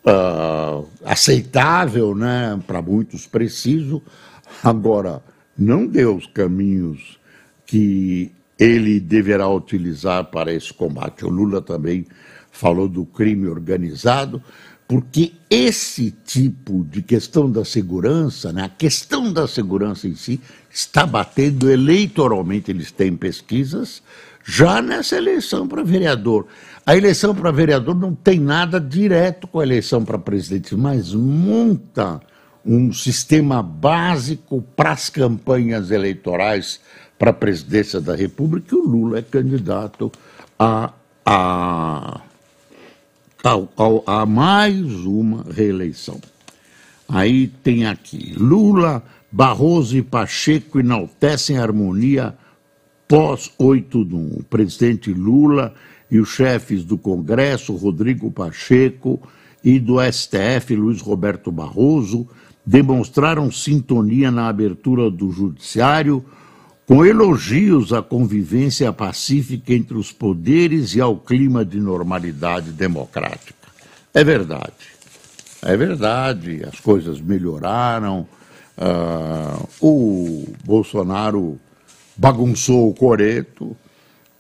uh, 0.06 0.88
aceitável, 1.04 2.14
né, 2.14 2.60
para 2.68 2.82
muitos 2.82 3.26
preciso. 3.26 4.04
Agora, 4.64 5.22
não 5.58 5.88
deu 5.88 6.16
os 6.16 6.28
caminhos 6.28 7.20
que 7.66 8.32
ele 8.64 8.98
deverá 9.00 9.50
utilizar 9.50 10.24
para 10.26 10.54
esse 10.54 10.74
combate. 10.74 11.26
O 11.26 11.30
Lula 11.30 11.62
também 11.62 12.06
falou 12.50 12.88
do 12.88 13.06
crime 13.06 13.48
organizado, 13.48 14.42
porque 14.88 15.34
esse 15.50 16.12
tipo 16.12 16.86
de 16.86 17.02
questão 17.02 17.52
da 17.52 17.66
segurança, 17.66 18.54
né, 18.54 18.64
a 18.64 18.70
questão 18.70 19.34
da 19.34 19.48
segurança 19.48 20.08
em 20.08 20.16
si, 20.16 20.40
está 20.70 21.06
batendo 21.06 21.70
eleitoralmente, 21.70 22.72
eles 22.72 22.90
têm 22.90 23.18
pesquisas, 23.18 24.02
já 24.46 24.82
nessa 24.82 25.18
eleição 25.18 25.68
para 25.68 25.84
vereador. 25.84 26.48
A 26.86 26.96
eleição 26.96 27.36
para 27.36 27.52
vereador 27.52 27.96
não 27.96 28.16
tem 28.16 28.40
nada 28.40 28.80
direto 28.80 29.46
com 29.46 29.60
a 29.60 29.64
eleição 29.64 30.06
para 30.06 30.18
presidente, 30.18 30.74
mas 30.76 31.14
monta 31.14 32.22
um 32.66 32.94
sistema 32.94 33.62
básico 33.62 34.62
para 34.76 34.92
as 34.92 35.10
campanhas 35.10 35.92
eleitorais 35.92 36.80
para 37.24 37.32
a 37.32 37.34
presidência 37.34 38.02
da 38.02 38.14
República 38.14 38.76
o 38.76 38.86
Lula 38.86 39.20
é 39.20 39.22
candidato 39.22 40.12
a, 40.60 40.92
a, 41.26 42.20
a, 43.42 43.54
a 44.06 44.26
mais 44.26 44.92
uma 45.06 45.46
reeleição. 45.50 46.20
Aí 47.08 47.48
tem 47.48 47.86
aqui, 47.86 48.34
Lula, 48.36 49.02
Barroso 49.32 49.96
e 49.96 50.02
Pacheco 50.02 50.82
enaltecem 50.82 51.58
a 51.58 51.64
harmonia 51.64 52.38
pós 53.08 53.50
8 53.58 54.04
de 54.04 54.16
1. 54.16 54.28
O 54.40 54.44
presidente 54.44 55.14
Lula 55.14 55.74
e 56.12 56.20
os 56.20 56.28
chefes 56.28 56.84
do 56.84 56.98
Congresso, 56.98 57.74
Rodrigo 57.74 58.30
Pacheco, 58.32 59.22
e 59.64 59.80
do 59.80 59.96
STF, 60.12 60.76
Luiz 60.76 61.00
Roberto 61.00 61.54
Barroso, 61.54 62.28
demonstraram 62.66 63.50
sintonia 63.50 64.30
na 64.30 64.50
abertura 64.50 65.10
do 65.10 65.32
judiciário, 65.32 66.26
com 66.86 67.06
elogios 67.06 67.94
à 67.94 68.02
convivência 68.02 68.92
pacífica 68.92 69.74
entre 69.74 69.98
os 69.98 70.12
poderes 70.12 70.96
e 70.96 71.02
ao 71.02 71.18
clima 71.18 71.64
de 71.64 71.80
normalidade 71.80 72.72
democrática. 72.72 73.68
É 74.14 74.24
verdade. 74.24 74.94
É 75.62 75.78
verdade, 75.78 76.62
as 76.66 76.80
coisas 76.80 77.22
melhoraram. 77.22 78.28
Uh, 78.78 79.68
o 79.80 80.54
Bolsonaro 80.66 81.60
bagunçou 82.18 82.90
o 82.90 82.94
coreto, 82.94 83.76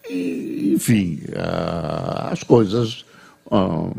e, 0.10 0.74
enfim, 0.76 1.22
uh, 1.30 2.32
as 2.32 2.44
coisas 2.44 3.06
uh, 3.46 3.96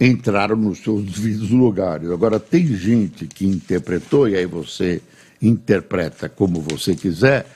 entraram 0.00 0.56
nos 0.56 0.80
seus 0.80 1.04
devidos 1.04 1.50
lugares. 1.50 2.10
Agora, 2.10 2.38
tem 2.38 2.66
gente 2.66 3.26
que 3.26 3.46
interpretou, 3.46 4.28
e 4.28 4.36
aí 4.36 4.46
você 4.46 5.00
interpreta 5.40 6.28
como 6.28 6.60
você 6.60 6.94
quiser, 6.94 7.46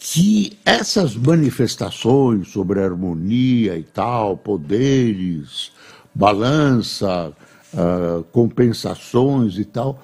que 0.00 0.56
essas 0.64 1.16
manifestações 1.16 2.48
sobre 2.52 2.80
harmonia 2.80 3.76
e 3.76 3.82
tal, 3.82 4.36
poderes, 4.36 5.72
balança, 6.14 7.32
uh, 7.74 8.22
compensações 8.30 9.58
e 9.58 9.64
tal, 9.64 10.00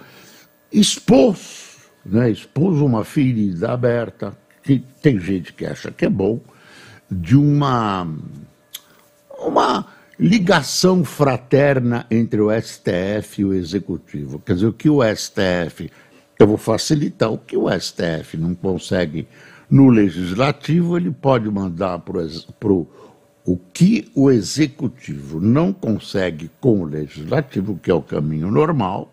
expôs, 0.72 1.76
né, 2.04 2.28
expôs 2.28 2.80
uma 2.80 3.04
ferida 3.04 3.70
aberta, 3.70 4.36
que 4.64 4.82
tem 5.00 5.18
gente 5.20 5.52
que 5.52 5.64
acha 5.64 5.92
que 5.92 6.04
é 6.04 6.10
bom, 6.10 6.40
de 7.08 7.36
uma, 7.36 8.08
uma 9.38 9.86
ligação 10.18 11.04
fraterna 11.04 12.04
entre 12.10 12.40
o 12.40 12.50
STF 12.50 13.42
e 13.42 13.44
o 13.44 13.54
Executivo. 13.54 14.40
Quer 14.40 14.54
dizer, 14.54 14.66
o 14.66 14.72
que 14.72 14.90
o 14.90 15.02
STF, 15.04 15.88
eu 16.36 16.48
vou 16.48 16.56
facilitar, 16.56 17.30
o 17.30 17.38
que 17.38 17.56
o 17.56 17.68
STF 17.70 18.36
não 18.36 18.56
consegue 18.56 19.28
no 19.74 19.90
Legislativo, 19.90 20.96
ele 20.96 21.10
pode 21.10 21.50
mandar 21.50 21.98
para 21.98 22.22
o 22.72 23.60
que 23.72 24.08
o 24.14 24.30
Executivo 24.30 25.40
não 25.40 25.72
consegue 25.72 26.48
com 26.60 26.82
o 26.82 26.84
Legislativo, 26.84 27.76
que 27.82 27.90
é 27.90 27.94
o 27.94 28.00
caminho 28.00 28.52
normal, 28.52 29.12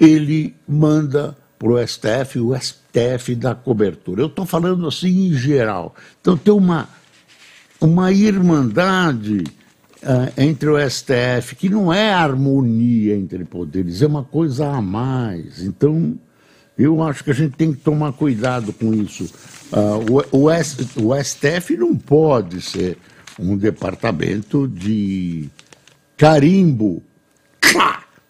ele 0.00 0.56
manda 0.66 1.36
para 1.58 1.68
o 1.68 1.86
STF, 1.86 2.40
o 2.40 2.58
STF 2.58 3.34
dá 3.34 3.54
cobertura. 3.54 4.22
Eu 4.22 4.28
estou 4.28 4.46
falando 4.46 4.88
assim 4.88 5.26
em 5.26 5.34
geral. 5.34 5.94
Então 6.18 6.34
tem 6.34 6.54
uma, 6.54 6.88
uma 7.78 8.10
irmandade 8.10 9.44
uh, 10.02 10.32
entre 10.40 10.70
o 10.70 10.90
STF, 10.90 11.56
que 11.56 11.68
não 11.68 11.92
é 11.92 12.10
harmonia 12.10 13.14
entre 13.14 13.44
poderes, 13.44 14.00
é 14.00 14.06
uma 14.06 14.24
coisa 14.24 14.66
a 14.66 14.80
mais. 14.80 15.62
Então, 15.62 16.18
eu 16.78 17.02
acho 17.02 17.22
que 17.22 17.30
a 17.30 17.34
gente 17.34 17.54
tem 17.54 17.70
que 17.70 17.80
tomar 17.80 18.14
cuidado 18.14 18.72
com 18.72 18.94
isso. 18.94 19.30
Uh, 19.72 20.28
o, 20.32 20.46
o, 20.46 21.08
o 21.08 21.24
STF 21.24 21.76
não 21.76 21.96
pode 21.96 22.60
ser 22.60 22.98
um 23.38 23.56
departamento 23.56 24.68
de 24.68 25.48
carimbo 26.16 27.02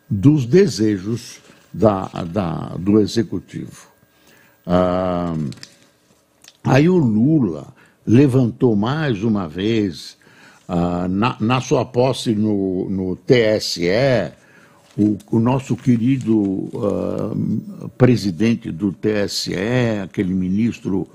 dos 0.09 0.47
desejos 0.47 1.41
da, 1.73 2.07
da, 2.25 2.77
do 2.79 3.01
executivo. 3.01 3.89
Ah, 4.67 5.35
aí 6.63 6.89
o 6.89 6.97
Lula 6.97 7.75
levantou 8.07 8.77
mais 8.77 9.23
uma 9.23 9.49
vez, 9.49 10.17
ah, 10.69 11.07
na, 11.09 11.37
na, 11.41 11.61
sua 11.61 11.85
posse 11.85 12.35
no, 12.35 12.89
no 12.89 13.17
TSE, 13.17 14.33
o, 14.97 15.19
o, 15.33 15.41
nosso 15.41 15.77
querido 15.77 16.71
presidente 17.99 18.71
do 18.71 18.93
TSE, 18.93 19.53
aquele 20.05 20.33
ministro 20.33 21.09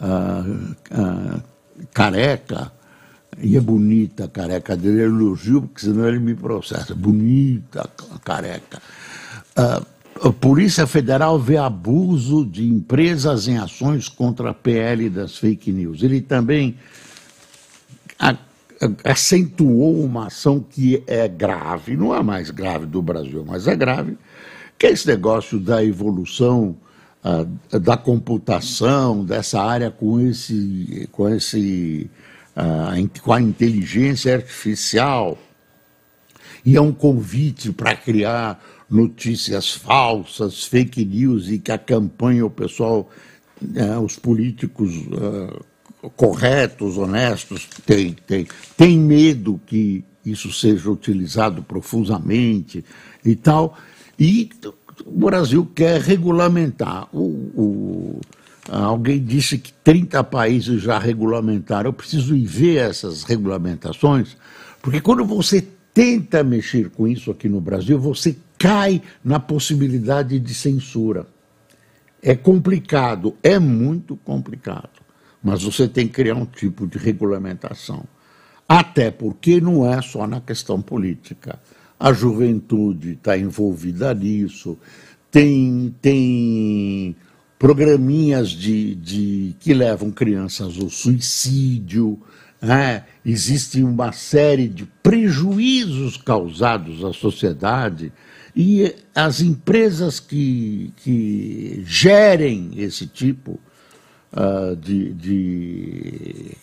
ah, 0.00 0.44
ah, 0.90 1.40
careca, 1.92 2.72
e 3.40 3.56
é 3.56 3.60
bonita 3.60 4.24
a 4.24 4.28
careca 4.28 4.76
dele, 4.76 5.02
ele 5.02 5.14
elogio, 5.14 5.62
porque 5.62 5.80
senão 5.80 6.08
ele 6.08 6.18
me 6.18 6.34
processa. 6.34 6.94
Bonita 6.94 7.88
a 8.14 8.18
careca. 8.18 8.80
Uh, 9.56 9.86
a 10.28 10.32
Polícia 10.32 10.86
Federal 10.86 11.38
vê 11.38 11.56
abuso 11.56 12.44
de 12.44 12.68
empresas 12.68 13.46
em 13.46 13.56
ações 13.58 14.08
contra 14.08 14.50
a 14.50 14.54
PL 14.54 15.08
das 15.08 15.36
fake 15.36 15.72
news. 15.72 16.02
Ele 16.02 16.20
também 16.20 16.76
acentuou 19.04 20.02
uma 20.02 20.26
ação 20.26 20.60
que 20.60 21.02
é 21.06 21.28
grave, 21.28 21.96
não 21.96 22.14
é 22.14 22.22
mais 22.22 22.50
grave 22.50 22.86
do 22.86 23.02
Brasil, 23.02 23.44
mas 23.46 23.66
é 23.66 23.76
grave, 23.76 24.16
que 24.76 24.86
é 24.86 24.90
esse 24.90 25.06
negócio 25.06 25.58
da 25.58 25.84
evolução 25.84 26.76
da 27.80 27.96
computação, 27.96 29.24
dessa 29.24 29.60
área 29.60 29.90
com 29.90 30.20
esse, 30.20 31.08
com 31.12 31.28
esse 31.28 32.10
uh, 32.58 33.20
com 33.20 33.32
a 33.32 33.40
inteligência 33.40 34.34
artificial. 34.34 35.38
E 36.64 36.76
é 36.76 36.80
um 36.80 36.92
convite 36.92 37.72
para 37.72 37.94
criar 37.94 38.62
notícias 38.90 39.72
falsas, 39.72 40.64
fake 40.64 41.04
news, 41.04 41.48
e 41.48 41.58
que 41.58 41.70
acompanha 41.70 42.44
o 42.44 42.50
pessoal, 42.50 43.08
uh, 43.62 44.00
os 44.00 44.16
políticos 44.16 44.96
uh, 44.96 46.10
corretos, 46.10 46.96
honestos, 46.98 47.68
tem, 47.86 48.12
tem, 48.26 48.46
tem 48.76 48.98
medo 48.98 49.60
que 49.66 50.04
isso 50.24 50.52
seja 50.52 50.90
utilizado 50.90 51.62
profusamente 51.62 52.84
e 53.24 53.34
tal. 53.34 53.76
E 54.18 54.50
o 55.04 55.26
Brasil 55.26 55.68
quer 55.74 56.00
regulamentar. 56.00 57.08
O, 57.12 57.20
o, 57.54 58.20
Alguém 58.70 59.24
disse 59.24 59.56
que 59.58 59.72
30 59.72 60.22
países 60.24 60.82
já 60.82 60.98
regulamentaram. 60.98 61.88
Eu 61.88 61.92
preciso 61.92 62.36
ir 62.36 62.44
ver 62.44 62.76
essas 62.76 63.22
regulamentações, 63.22 64.36
porque 64.82 65.00
quando 65.00 65.24
você 65.24 65.66
tenta 65.94 66.44
mexer 66.44 66.90
com 66.90 67.08
isso 67.08 67.30
aqui 67.30 67.48
no 67.48 67.60
Brasil, 67.60 67.98
você 67.98 68.36
cai 68.58 69.00
na 69.24 69.40
possibilidade 69.40 70.38
de 70.38 70.54
censura. 70.54 71.26
É 72.22 72.34
complicado, 72.34 73.34
é 73.42 73.58
muito 73.58 74.16
complicado, 74.16 74.90
mas 75.42 75.62
você 75.62 75.88
tem 75.88 76.06
que 76.06 76.14
criar 76.14 76.34
um 76.34 76.44
tipo 76.44 76.86
de 76.86 76.98
regulamentação. 76.98 78.04
Até 78.68 79.10
porque 79.10 79.60
não 79.62 79.90
é 79.90 80.02
só 80.02 80.26
na 80.26 80.42
questão 80.42 80.82
política. 80.82 81.58
A 81.98 82.12
juventude 82.12 83.12
está 83.12 83.36
envolvida 83.36 84.14
nisso, 84.14 84.78
tem, 85.30 85.94
tem 86.00 87.16
programinhas 87.58 88.50
de, 88.50 88.94
de, 88.94 89.56
que 89.58 89.74
levam 89.74 90.10
crianças 90.10 90.78
ao 90.78 90.88
suicídio, 90.88 92.20
né? 92.62 93.04
existe 93.24 93.82
uma 93.82 94.12
série 94.12 94.68
de 94.68 94.86
prejuízos 95.02 96.16
causados 96.16 97.04
à 97.04 97.12
sociedade 97.12 98.12
e 98.54 98.94
as 99.14 99.40
empresas 99.40 100.18
que, 100.18 100.92
que 100.96 101.82
gerem 101.86 102.70
esse 102.76 103.06
tipo 103.06 103.60
uh, 104.32 104.74
de, 104.76 105.12
de, 105.14 106.56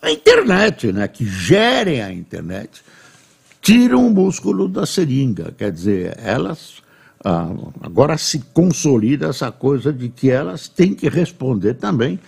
a 0.00 0.10
internet, 0.10 0.92
né, 0.92 1.06
que 1.06 1.24
gerem 1.24 2.02
a 2.02 2.12
internet, 2.12 2.82
tiram 3.62 4.08
o 4.08 4.10
músculo 4.10 4.68
da 4.68 4.84
seringa, 4.84 5.54
quer 5.56 5.70
dizer, 5.70 6.18
elas 6.18 6.82
ah, 7.24 7.54
agora 7.80 8.18
se 8.18 8.40
consolida 8.52 9.28
essa 9.28 9.52
coisa 9.52 9.92
de 9.92 10.08
que 10.08 10.28
elas 10.28 10.68
têm 10.68 10.92
que 10.92 11.08
responder 11.08 11.74
também 11.74 12.18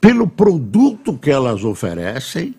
pelo 0.00 0.28
produto 0.28 1.18
que 1.18 1.30
elas 1.30 1.64
oferecem, 1.64 2.54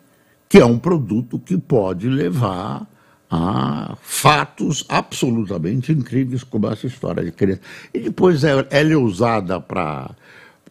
que 0.49 0.57
é 0.57 0.65
um 0.65 0.77
produto 0.77 1.39
que 1.39 1.57
pode 1.57 2.09
levar 2.09 2.85
a 3.31 3.95
fatos 4.01 4.83
absolutamente 4.89 5.93
incríveis, 5.93 6.43
como 6.43 6.67
essa 6.67 6.87
história 6.87 7.23
de 7.23 7.31
criança. 7.31 7.61
E 7.93 7.99
depois 7.99 8.43
ela 8.43 8.67
é 8.69 8.83
usada 8.97 9.61
para 9.61 10.11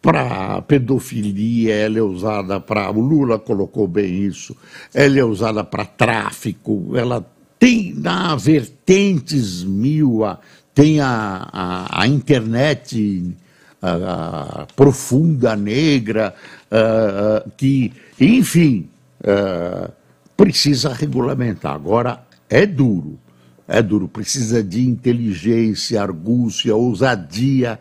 para 0.01 0.61
pedofilia, 0.61 1.75
ela 1.75 1.99
é 1.99 2.01
usada 2.01 2.59
para. 2.59 2.89
O 2.91 3.01
Lula 3.01 3.37
colocou 3.39 3.87
bem 3.87 4.23
isso, 4.23 4.55
ela 4.93 5.19
é 5.19 5.23
usada 5.23 5.63
para 5.63 5.85
tráfico, 5.85 6.95
ela 6.95 7.25
tem 7.59 7.93
na 7.93 8.35
vertentes 8.35 9.63
mil 9.63 10.25
a 10.25 10.39
tem 10.73 11.01
a, 11.01 11.49
a, 11.51 12.03
a 12.03 12.07
internet 12.07 13.35
a, 13.81 14.65
profunda, 14.75 15.53
negra, 15.55 16.33
que, 17.57 17.91
enfim, 18.19 18.89
precisa 20.37 20.93
regulamentar. 20.93 21.73
Agora, 21.73 22.23
é 22.49 22.65
duro, 22.65 23.19
é 23.67 23.81
duro, 23.81 24.07
precisa 24.07 24.63
de 24.63 24.87
inteligência, 24.87 26.01
argúcia, 26.01 26.73
ousadia, 26.73 27.77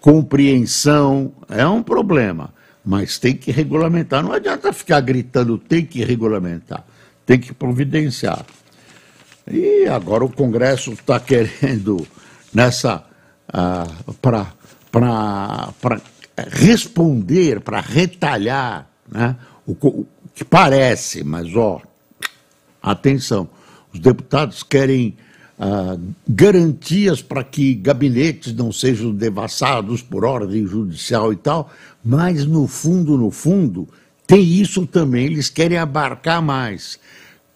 compreensão, 0.00 1.32
é 1.48 1.66
um 1.66 1.84
problema, 1.84 2.52
mas 2.84 3.16
tem 3.16 3.36
que 3.36 3.52
regulamentar. 3.52 4.24
Não 4.24 4.32
adianta 4.32 4.72
ficar 4.72 5.00
gritando, 5.00 5.56
tem 5.56 5.84
que 5.84 6.02
regulamentar, 6.02 6.84
tem 7.24 7.38
que 7.38 7.54
providenciar. 7.54 8.44
E 9.50 9.86
agora 9.88 10.24
o 10.24 10.32
Congresso 10.32 10.92
está 10.92 11.18
querendo 11.18 12.06
nessa 12.54 13.04
uh, 13.48 14.14
para 14.14 14.52
responder, 16.48 17.60
para 17.60 17.80
retalhar 17.80 18.88
né, 19.10 19.36
o, 19.66 19.72
o, 19.72 20.06
que 20.34 20.44
parece, 20.44 21.24
mas 21.24 21.54
ó, 21.56 21.82
atenção, 22.80 23.48
os 23.92 23.98
deputados 23.98 24.62
querem 24.62 25.16
uh, 25.58 26.00
garantias 26.28 27.20
para 27.20 27.42
que 27.42 27.74
gabinetes 27.74 28.54
não 28.54 28.70
sejam 28.70 29.12
devassados 29.12 30.00
por 30.00 30.24
ordem 30.24 30.64
judicial 30.64 31.32
e 31.32 31.36
tal, 31.36 31.72
mas 32.04 32.46
no 32.46 32.68
fundo, 32.68 33.18
no 33.18 33.32
fundo, 33.32 33.88
tem 34.28 34.44
isso 34.44 34.86
também, 34.86 35.26
eles 35.26 35.50
querem 35.50 35.76
abarcar 35.76 36.40
mais. 36.40 37.00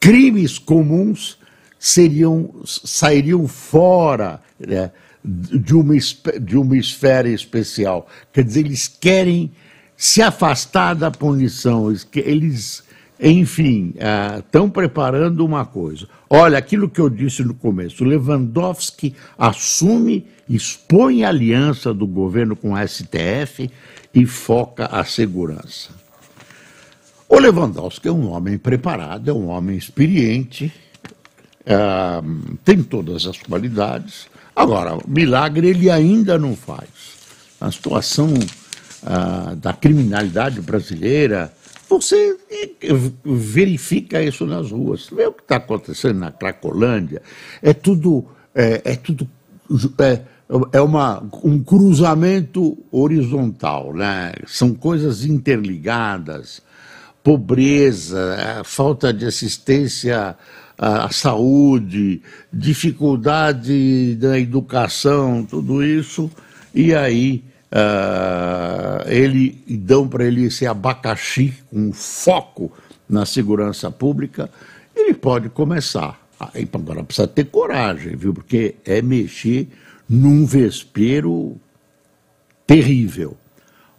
Crimes 0.01 0.59
comuns 0.59 1.39
seriam, 1.85 2.63
sairiam 2.65 3.47
fora 3.47 4.41
né, 4.59 4.91
de, 5.23 5.75
uma, 5.75 5.95
de 6.41 6.57
uma 6.57 6.79
esfera 6.79 7.29
especial. 7.29 8.09
Quer 8.33 8.43
dizer, 8.43 8.61
eles 8.61 8.89
querem 8.89 9.53
se 9.95 10.23
afastar 10.23 10.95
da 10.95 11.11
punição, 11.11 11.95
eles, 12.15 12.83
enfim, 13.21 13.93
estão 14.39 14.65
uh, 14.65 14.71
preparando 14.71 15.45
uma 15.45 15.67
coisa. 15.67 16.09
Olha, 16.31 16.57
aquilo 16.57 16.89
que 16.89 17.03
eu 17.03 17.11
disse 17.11 17.45
no 17.45 17.53
começo, 17.53 18.03
Lewandowski 18.03 19.15
assume, 19.37 20.27
expõe 20.49 21.23
a 21.23 21.29
aliança 21.29 21.93
do 21.93 22.07
governo 22.07 22.57
com 22.57 22.75
a 22.75 22.87
STF 22.87 23.71
e 24.15 24.25
foca 24.25 24.87
a 24.87 25.05
segurança. 25.05 25.91
O 27.29 27.39
Lewandowski 27.39 28.09
é 28.09 28.13
um 28.13 28.31
homem 28.31 28.57
preparado, 28.57 29.29
é 29.29 29.35
um 29.35 29.49
homem 29.49 29.77
experiente, 29.77 30.73
tem 32.65 32.83
todas 32.83 33.27
as 33.27 33.39
qualidades. 33.39 34.27
Agora, 34.55 34.99
milagre 35.07 35.69
ele 35.69 35.91
ainda 35.91 36.39
não 36.39 36.55
faz. 36.55 36.89
A 37.61 37.71
situação 37.71 38.33
uh, 38.35 39.57
da 39.57 39.73
criminalidade 39.73 40.61
brasileira, 40.61 41.53
você 41.89 42.37
verifica 43.25 44.23
isso 44.23 44.47
nas 44.47 44.71
ruas. 44.71 45.09
Vê 45.09 45.27
o 45.27 45.33
que 45.33 45.43
está 45.43 45.57
acontecendo 45.57 46.19
na 46.19 46.31
Cracolândia. 46.31 47.23
É 47.63 47.73
tudo. 47.73 48.27
É, 48.55 48.83
é 48.85 48.97
tudo. 48.97 49.29
É, 49.99 50.21
é 50.73 50.81
uma, 50.81 51.23
um 51.43 51.63
cruzamento 51.63 52.77
horizontal, 52.93 53.95
né? 53.95 54.35
São 54.47 54.75
coisas 54.75 55.25
interligadas, 55.25 56.61
pobreza, 57.23 58.63
falta 58.65 59.13
de 59.13 59.25
assistência 59.25 60.37
à 60.77 61.09
saúde, 61.11 62.21
dificuldade 62.53 64.17
da 64.17 64.39
educação, 64.39 65.45
tudo 65.45 65.85
isso, 65.85 66.31
e 66.75 66.95
aí 66.95 67.45
uh, 67.71 69.09
ele 69.09 69.63
dão 69.69 70.09
para 70.09 70.25
ele 70.25 70.45
esse 70.45 70.67
abacaxi 70.67 71.55
com 71.71 71.93
foco 71.93 72.73
na 73.09 73.25
segurança 73.25 73.91
pública, 73.91 74.51
ele 74.95 75.15
pode 75.15 75.49
começar. 75.49 76.21
Agora 76.73 77.05
precisa 77.05 77.29
ter 77.29 77.45
coragem, 77.45 78.17
viu? 78.17 78.35
Porque 78.35 78.75
é 78.85 79.01
mexer 79.01 79.69
num 80.09 80.45
vespeiro 80.45 81.57
terrível. 82.67 83.37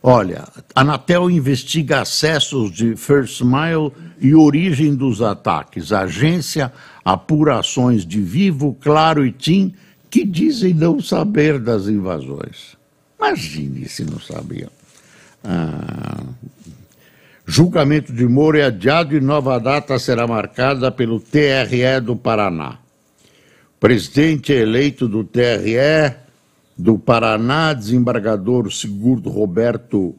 Olha, 0.07 0.47
Anatel 0.75 1.31
investiga 1.31 2.01
acessos 2.01 2.71
de 2.71 2.95
First 2.95 3.41
Mile 3.41 3.91
e 4.21 4.35
origem 4.35 4.93
dos 4.93 5.19
ataques. 5.19 5.91
A 5.91 6.01
agência 6.01 6.71
apura 7.03 7.57
ações 7.57 8.05
de 8.05 8.21
Vivo, 8.21 8.77
Claro 8.79 9.25
e 9.25 9.31
TIM 9.31 9.73
que 10.07 10.23
dizem 10.23 10.75
não 10.75 11.01
saber 11.01 11.57
das 11.57 11.87
invasões. 11.87 12.77
Imagine 13.17 13.89
se 13.89 14.03
não 14.03 14.19
sabiam. 14.19 14.69
Ah, 15.43 16.21
julgamento 17.43 18.13
de 18.13 18.27
Moro 18.27 18.59
é 18.59 18.65
adiado 18.65 19.17
e 19.17 19.19
nova 19.19 19.59
data 19.59 19.97
será 19.97 20.27
marcada 20.27 20.91
pelo 20.91 21.19
TRE 21.19 21.99
do 21.99 22.15
Paraná. 22.15 22.77
Presidente 23.79 24.53
eleito 24.53 25.07
do 25.07 25.23
TRE 25.23 26.24
do 26.77 26.99
Paraná, 26.99 27.73
desembargador 27.73 28.71
Sigurdo 28.71 29.29
Roberto 29.29 30.15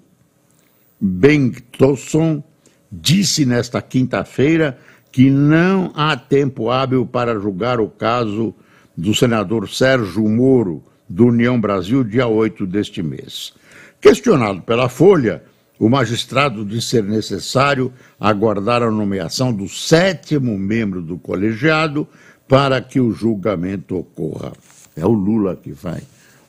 Bengtosson, 1.01 2.43
disse 2.91 3.45
nesta 3.45 3.83
quinta-feira 3.83 4.79
que 5.13 5.31
não 5.31 5.93
há 5.95 6.17
tempo 6.17 6.71
hábil 6.71 7.07
para 7.07 7.39
julgar 7.39 7.81
o 7.81 7.89
caso 7.89 8.55
do 8.97 9.15
senador 9.15 9.69
Sérgio 9.69 10.27
Moro, 10.29 10.83
do 11.09 11.27
União 11.27 11.61
Brasil, 11.61 12.03
dia 12.03 12.27
8 12.27 12.67
deste 12.67 13.03
mês. 13.03 13.53
Questionado 14.01 14.63
pela 14.63 14.89
Folha, 14.89 15.43
o 15.79 15.89
magistrado 15.89 16.65
disse 16.65 16.89
ser 16.89 17.05
necessário 17.05 17.93
aguardar 18.19 18.83
a 18.83 18.91
nomeação 18.91 19.53
do 19.53 19.69
sétimo 19.69 20.59
membro 20.59 21.03
do 21.03 21.19
colegiado 21.19 22.09
para 22.49 22.81
que 22.81 22.99
o 22.99 23.13
julgamento 23.13 23.97
ocorra. 23.97 24.53
É 24.97 25.05
o 25.05 25.13
Lula 25.13 25.55
que 25.55 25.73
vai 25.73 26.03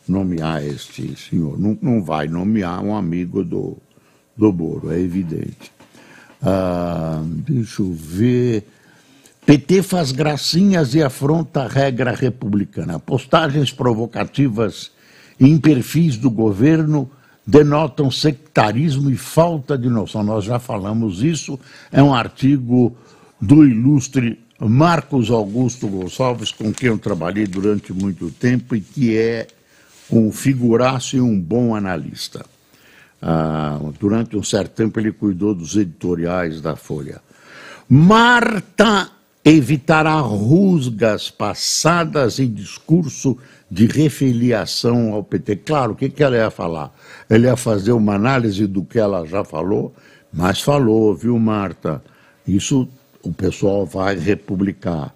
nomear 0.07 0.65
este 0.65 1.15
senhor. 1.17 1.59
Não, 1.59 1.77
não 1.81 2.03
vai 2.03 2.27
nomear 2.27 2.83
um 2.83 2.95
amigo 2.95 3.43
do, 3.43 3.77
do 4.35 4.51
Moro, 4.51 4.91
é 4.91 4.99
evidente. 4.99 5.71
Ah, 6.41 7.21
deixa 7.25 7.81
eu 7.81 7.91
ver. 7.91 8.63
PT 9.45 9.81
faz 9.81 10.11
gracinhas 10.11 10.93
e 10.93 11.01
afronta 11.01 11.63
a 11.63 11.67
regra 11.67 12.11
republicana. 12.11 12.99
Postagens 12.99 13.71
provocativas 13.71 14.91
em 15.39 15.57
perfis 15.57 16.17
do 16.17 16.29
governo 16.29 17.09
denotam 17.45 18.11
sectarismo 18.11 19.09
e 19.09 19.15
falta 19.15 19.77
de 19.77 19.89
noção. 19.89 20.21
Nós 20.21 20.43
já 20.43 20.59
falamos 20.59 21.23
isso. 21.23 21.57
É 21.91 22.03
um 22.03 22.13
artigo 22.13 22.95
do 23.39 23.65
ilustre 23.65 24.39
Marcos 24.59 25.29
Augusto 25.29 25.87
Gonçalves, 25.87 26.51
com 26.51 26.73
quem 26.73 26.89
eu 26.89 26.97
trabalhei 26.97 27.45
durante 27.45 27.93
muito 27.93 28.29
tempo 28.31 28.75
e 28.75 28.81
que 28.81 29.15
é 29.15 29.47
um 30.11 30.31
figuraço 30.31 31.17
e 31.17 31.21
um 31.21 31.39
bom 31.39 31.75
analista. 31.75 32.45
Ah, 33.21 33.79
durante 33.99 34.37
um 34.37 34.43
certo 34.43 34.73
tempo 34.73 34.99
ele 34.99 35.11
cuidou 35.11 35.53
dos 35.53 35.75
editoriais 35.75 36.61
da 36.61 36.75
Folha. 36.75 37.21
Marta 37.89 39.09
evitará 39.43 40.19
rusgas 40.19 41.31
passadas 41.31 42.39
em 42.39 42.51
discurso 42.51 43.37
de 43.71 43.85
refiliação 43.85 45.13
ao 45.13 45.23
PT. 45.23 45.57
Claro, 45.57 45.93
o 45.93 45.95
que, 45.95 46.09
que 46.09 46.21
ela 46.21 46.35
ia 46.35 46.49
falar? 46.49 46.93
Ela 47.29 47.47
ia 47.47 47.55
fazer 47.55 47.93
uma 47.93 48.15
análise 48.15 48.67
do 48.67 48.83
que 48.83 48.99
ela 48.99 49.25
já 49.25 49.43
falou, 49.43 49.95
mas 50.31 50.61
falou, 50.61 51.15
viu, 51.15 51.39
Marta? 51.39 52.03
Isso 52.45 52.87
o 53.23 53.31
pessoal 53.31 53.85
vai 53.85 54.17
republicar. 54.17 55.13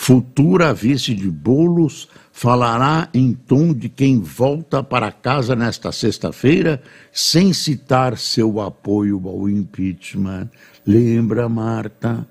Futura 0.00 0.72
vice 0.72 1.14
de 1.14 1.30
Bolos 1.30 2.08
falará 2.32 3.08
em 3.12 3.32
tom 3.32 3.74
de 3.74 3.88
quem 3.88 4.20
volta 4.20 4.82
para 4.82 5.10
casa 5.10 5.56
nesta 5.56 5.92
sexta-feira, 5.92 6.80
sem 7.12 7.52
citar 7.52 8.16
seu 8.16 8.60
apoio 8.60 9.20
ao 9.28 9.48
impeachment. 9.48 10.48
Lembra, 10.86 11.48
Marta? 11.48 12.26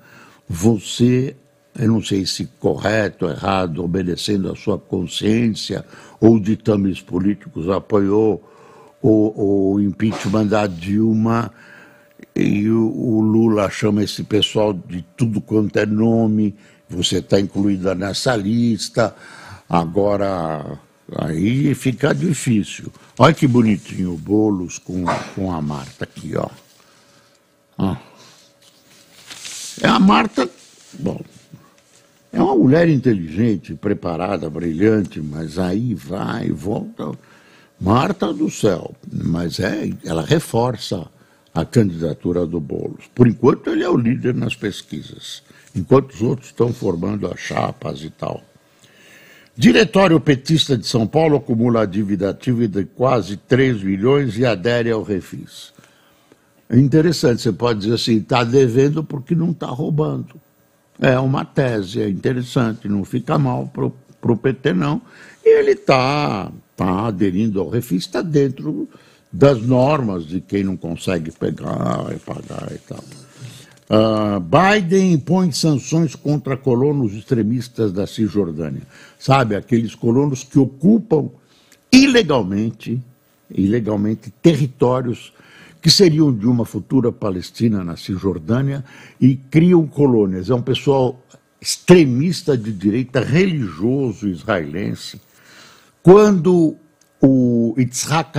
você, 0.47 1.35
eu 1.77 1.87
não 1.89 2.01
sei 2.01 2.25
se 2.25 2.45
correto 2.59 3.27
errado, 3.27 3.83
obedecendo 3.83 4.51
a 4.51 4.55
sua 4.55 4.79
consciência 4.79 5.83
ou 6.19 6.39
ditames 6.39 7.01
políticos, 7.01 7.69
apoiou 7.69 8.41
o, 9.01 9.73
o 9.73 9.81
impeachment 9.81 10.47
da 10.47 10.65
Dilma 10.65 11.51
e 12.35 12.69
o, 12.69 13.19
Lula 13.19 13.69
chama 13.69 14.03
esse 14.03 14.23
pessoal 14.23 14.73
de 14.73 15.05
tudo 15.15 15.41
quanto 15.41 15.77
é 15.77 15.85
nome, 15.85 16.55
você 16.89 17.17
está 17.17 17.39
incluída 17.39 17.93
nessa 17.93 18.35
lista, 18.35 19.15
agora 19.69 20.79
aí 21.15 21.73
fica 21.75 22.13
difícil. 22.13 22.91
Olha 23.17 23.33
que 23.33 23.47
bonitinho 23.47 24.13
o 24.13 24.17
Boulos 24.17 24.77
com, 24.77 25.05
com 25.35 25.51
a 25.51 25.61
Marta 25.61 26.03
aqui, 26.03 26.33
ó. 26.35 26.49
É 29.81 29.87
a 29.87 29.99
Marta, 29.99 30.49
bom, 30.99 31.21
é 32.31 32.41
uma 32.41 32.55
mulher 32.55 32.89
inteligente, 32.89 33.73
preparada, 33.75 34.49
brilhante, 34.49 35.21
mas 35.21 35.57
aí 35.57 35.93
vai 35.93 36.49
volta. 36.49 37.11
Marta 37.79 38.33
do 38.33 38.49
céu, 38.49 38.95
mas 39.11 39.59
é, 39.59 39.91
ela 40.03 40.23
reforça 40.23 41.07
a 41.53 41.63
candidatura 41.63 42.45
do 42.45 42.59
Boulos. 42.59 43.05
Por 43.13 43.27
enquanto, 43.27 43.69
ele 43.69 43.83
é 43.83 43.89
o 43.89 43.97
líder 43.97 44.33
nas 44.33 44.55
pesquisas, 44.55 45.43
enquanto 45.77 46.11
os 46.11 46.21
outros 46.21 46.49
estão 46.49 46.73
formando 46.73 47.27
as 47.27 47.39
chapas 47.39 48.01
e 48.01 48.09
tal. 48.09 48.43
Diretório 49.55 50.19
petista 50.19 50.77
de 50.77 50.85
São 50.85 51.07
Paulo 51.07 51.37
acumula 51.37 51.81
a 51.81 51.85
dívida 51.85 52.29
ativa 52.29 52.67
de 52.67 52.85
quase 52.85 53.37
3 53.37 53.81
milhões 53.81 54.37
e 54.37 54.45
adere 54.45 54.91
ao 54.91 55.01
refis. 55.01 55.73
É 56.69 56.77
interessante, 56.77 57.41
você 57.41 57.51
pode 57.51 57.79
dizer 57.79 57.95
assim, 57.95 58.17
está 58.17 58.43
devendo 58.43 59.03
porque 59.03 59.33
não 59.33 59.51
está 59.51 59.67
roubando. 59.67 60.35
É 60.99 61.17
uma 61.17 61.45
tese, 61.45 62.01
é 62.01 62.09
interessante, 62.09 62.87
não 62.87 63.03
fica 63.03 63.37
mal 63.39 63.71
para 63.73 64.31
o 64.31 64.37
PT, 64.37 64.73
não. 64.73 65.01
E 65.43 65.49
ele 65.59 65.71
está 65.71 66.51
tá 66.75 67.07
aderindo 67.07 67.59
ao 67.59 67.69
refis, 67.69 68.03
está 68.03 68.21
dentro 68.21 68.87
das 69.31 69.61
normas 69.61 70.25
de 70.25 70.41
quem 70.41 70.63
não 70.63 70.77
consegue 70.77 71.31
pegar 71.31 72.13
e 72.15 72.19
pagar 72.19 72.71
e 72.71 72.77
tal. 72.79 73.03
Uh, 73.89 74.39
Biden 74.41 75.13
impõe 75.13 75.51
sanções 75.51 76.13
contra 76.13 76.57
colonos 76.57 77.13
extremistas 77.13 77.93
da 77.93 78.05
Cisjordânia. 78.05 78.81
Sabe, 79.17 79.55
aqueles 79.55 79.95
colonos 79.95 80.43
que 80.43 80.59
ocupam 80.59 81.29
ilegalmente, 81.91 83.01
ilegalmente 83.49 84.29
territórios 84.41 85.31
que 85.81 85.89
seriam 85.89 86.33
de 86.33 86.45
uma 86.45 86.65
futura 86.65 87.13
Palestina 87.13 87.81
na 87.81 87.95
Cisjordânia 87.95 88.83
e 89.21 89.35
criam 89.35 89.87
colônias. 89.87 90.49
É 90.49 90.55
um 90.55 90.61
pessoal 90.61 91.17
extremista 91.61 92.57
de 92.57 92.73
direita, 92.73 93.21
religioso 93.21 94.27
israelense. 94.27 95.21
Quando 96.03 96.75
o 97.21 97.73
Yitzhak 97.77 98.33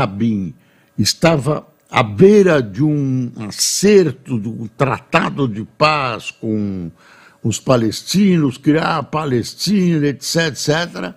estava 0.99 1.67
à 1.91 2.03
beira 2.03 2.63
de 2.63 2.83
um 2.83 3.33
acerto, 3.49 4.39
de 4.39 4.49
um 4.49 4.69
tratado 4.77 5.49
de 5.49 5.65
paz 5.65 6.31
com 6.31 6.91
os 7.43 7.59
palestinos, 7.59 8.59
criar 8.59 8.99
a 8.99 9.03
Palestina, 9.03 10.07
etc., 10.07 10.49
etc., 10.49 11.15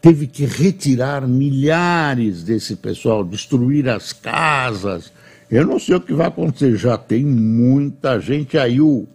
teve 0.00 0.26
que 0.26 0.46
retirar 0.46 1.26
milhares 1.26 2.42
desse 2.42 2.76
pessoal, 2.76 3.22
destruir 3.22 3.88
as 3.88 4.12
casas. 4.12 5.12
Eu 5.50 5.66
não 5.66 5.78
sei 5.78 5.96
o 5.96 6.00
que 6.00 6.14
vai 6.14 6.28
acontecer, 6.28 6.76
já 6.76 6.96
tem 6.96 7.24
muita 7.24 8.18
gente 8.18 8.56
aí. 8.56 8.80
O, 8.80 9.06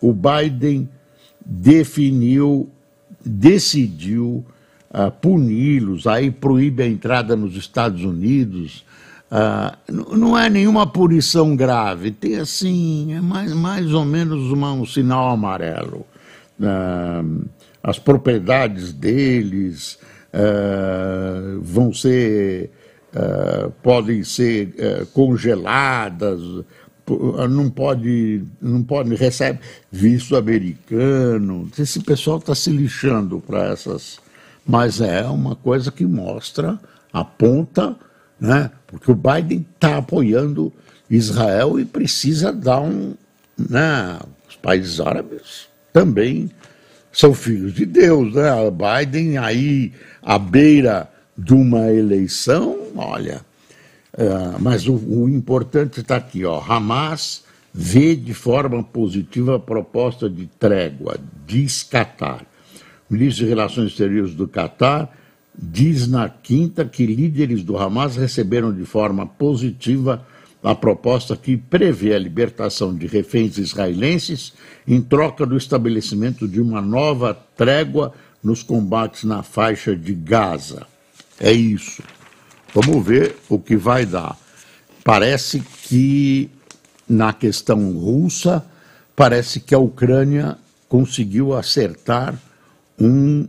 o 0.00 0.12
Biden 0.12 0.88
definiu, 1.44 2.68
decidiu 3.24 4.44
uh, 4.90 5.10
puni-los, 5.20 6.06
aí 6.06 6.30
proíbe 6.30 6.82
a 6.82 6.88
entrada 6.88 7.36
nos 7.36 7.54
Estados 7.54 8.02
Unidos, 8.02 8.84
ah, 9.34 9.78
não 9.88 10.38
é 10.38 10.50
nenhuma 10.50 10.86
punição 10.86 11.56
grave, 11.56 12.10
tem 12.10 12.36
assim, 12.38 13.14
é 13.14 13.20
mais, 13.22 13.50
mais 13.54 13.94
ou 13.94 14.04
menos 14.04 14.52
uma, 14.52 14.74
um 14.74 14.84
sinal 14.84 15.30
amarelo. 15.30 16.06
Ah, 16.62 17.24
as 17.82 17.98
propriedades 17.98 18.92
deles 18.92 19.98
ah, 20.34 21.56
vão 21.62 21.94
ser, 21.94 22.70
podem 23.82 24.22
ser 24.22 24.74
congeladas, 25.14 26.38
não 27.48 27.70
pode, 27.70 28.44
não 28.60 28.82
pode, 28.82 29.14
recebe 29.14 29.60
visto 29.90 30.36
americano. 30.36 31.70
Esse 31.78 32.00
pessoal 32.00 32.36
está 32.36 32.54
se 32.54 32.70
lixando 32.70 33.40
para 33.40 33.64
essas. 33.72 34.20
Mas 34.66 35.00
é 35.00 35.24
uma 35.24 35.56
coisa 35.56 35.90
que 35.90 36.04
mostra, 36.04 36.78
aponta 37.12 37.96
né? 38.42 38.72
porque 38.88 39.08
o 39.08 39.14
Biden 39.14 39.64
está 39.72 39.98
apoiando 39.98 40.72
Israel 41.08 41.78
e 41.78 41.84
precisa 41.84 42.52
dar 42.52 42.80
um. 42.80 43.14
Né? 43.56 44.18
Os 44.48 44.56
países 44.56 44.98
árabes 44.98 45.68
também 45.92 46.50
são 47.12 47.32
filhos 47.32 47.72
de 47.72 47.86
Deus. 47.86 48.34
Né? 48.34 48.52
O 48.52 48.72
Biden 48.72 49.38
aí 49.38 49.92
à 50.20 50.38
beira 50.40 51.08
de 51.38 51.54
uma 51.54 51.92
eleição, 51.92 52.76
olha. 52.96 53.42
Uh, 54.12 54.58
mas 54.58 54.88
o, 54.88 54.94
o 54.94 55.28
importante 55.28 56.00
está 56.00 56.16
aqui, 56.16 56.44
ó, 56.44 56.60
Hamas 56.60 57.44
vê 57.72 58.14
de 58.14 58.34
forma 58.34 58.82
positiva 58.82 59.56
a 59.56 59.58
proposta 59.58 60.28
de 60.28 60.46
trégua, 60.58 61.16
diz 61.46 61.82
Qatar. 61.82 62.44
O 63.08 63.14
ministro 63.14 63.44
de 63.44 63.48
Relações 63.48 63.92
Exteriores 63.92 64.34
do 64.34 64.46
Qatar 64.46 65.08
diz 65.56 66.06
na 66.06 66.28
quinta 66.28 66.84
que 66.84 67.06
líderes 67.06 67.62
do 67.62 67.76
Hamas 67.76 68.16
receberam 68.16 68.72
de 68.72 68.84
forma 68.84 69.26
positiva 69.26 70.26
a 70.62 70.74
proposta 70.74 71.36
que 71.36 71.56
prevê 71.56 72.14
a 72.14 72.18
libertação 72.18 72.94
de 72.94 73.06
reféns 73.06 73.58
israelenses 73.58 74.52
em 74.86 75.00
troca 75.00 75.44
do 75.44 75.56
estabelecimento 75.56 76.46
de 76.46 76.60
uma 76.60 76.80
nova 76.80 77.34
trégua 77.56 78.12
nos 78.42 78.62
combates 78.62 79.24
na 79.24 79.42
faixa 79.42 79.94
de 79.96 80.14
Gaza. 80.14 80.86
É 81.40 81.52
isso. 81.52 82.02
Vamos 82.72 83.04
ver 83.04 83.36
o 83.48 83.58
que 83.58 83.76
vai 83.76 84.06
dar. 84.06 84.38
Parece 85.04 85.60
que 85.60 86.48
na 87.08 87.32
questão 87.32 87.92
russa, 87.92 88.64
parece 89.14 89.60
que 89.60 89.74
a 89.74 89.78
Ucrânia 89.78 90.56
conseguiu 90.88 91.54
acertar 91.54 92.38
um 92.98 93.48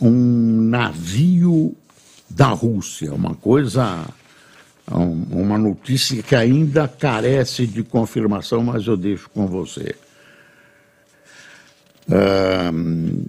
um 0.00 0.62
navio 0.62 1.74
da 2.28 2.48
Rússia, 2.48 3.12
uma 3.12 3.34
coisa, 3.34 4.06
uma 4.90 5.58
notícia 5.58 6.22
que 6.22 6.34
ainda 6.34 6.86
carece 6.86 7.66
de 7.66 7.82
confirmação, 7.82 8.62
mas 8.62 8.86
eu 8.86 8.96
deixo 8.96 9.28
com 9.30 9.46
você. 9.46 9.94
Um, 12.08 13.26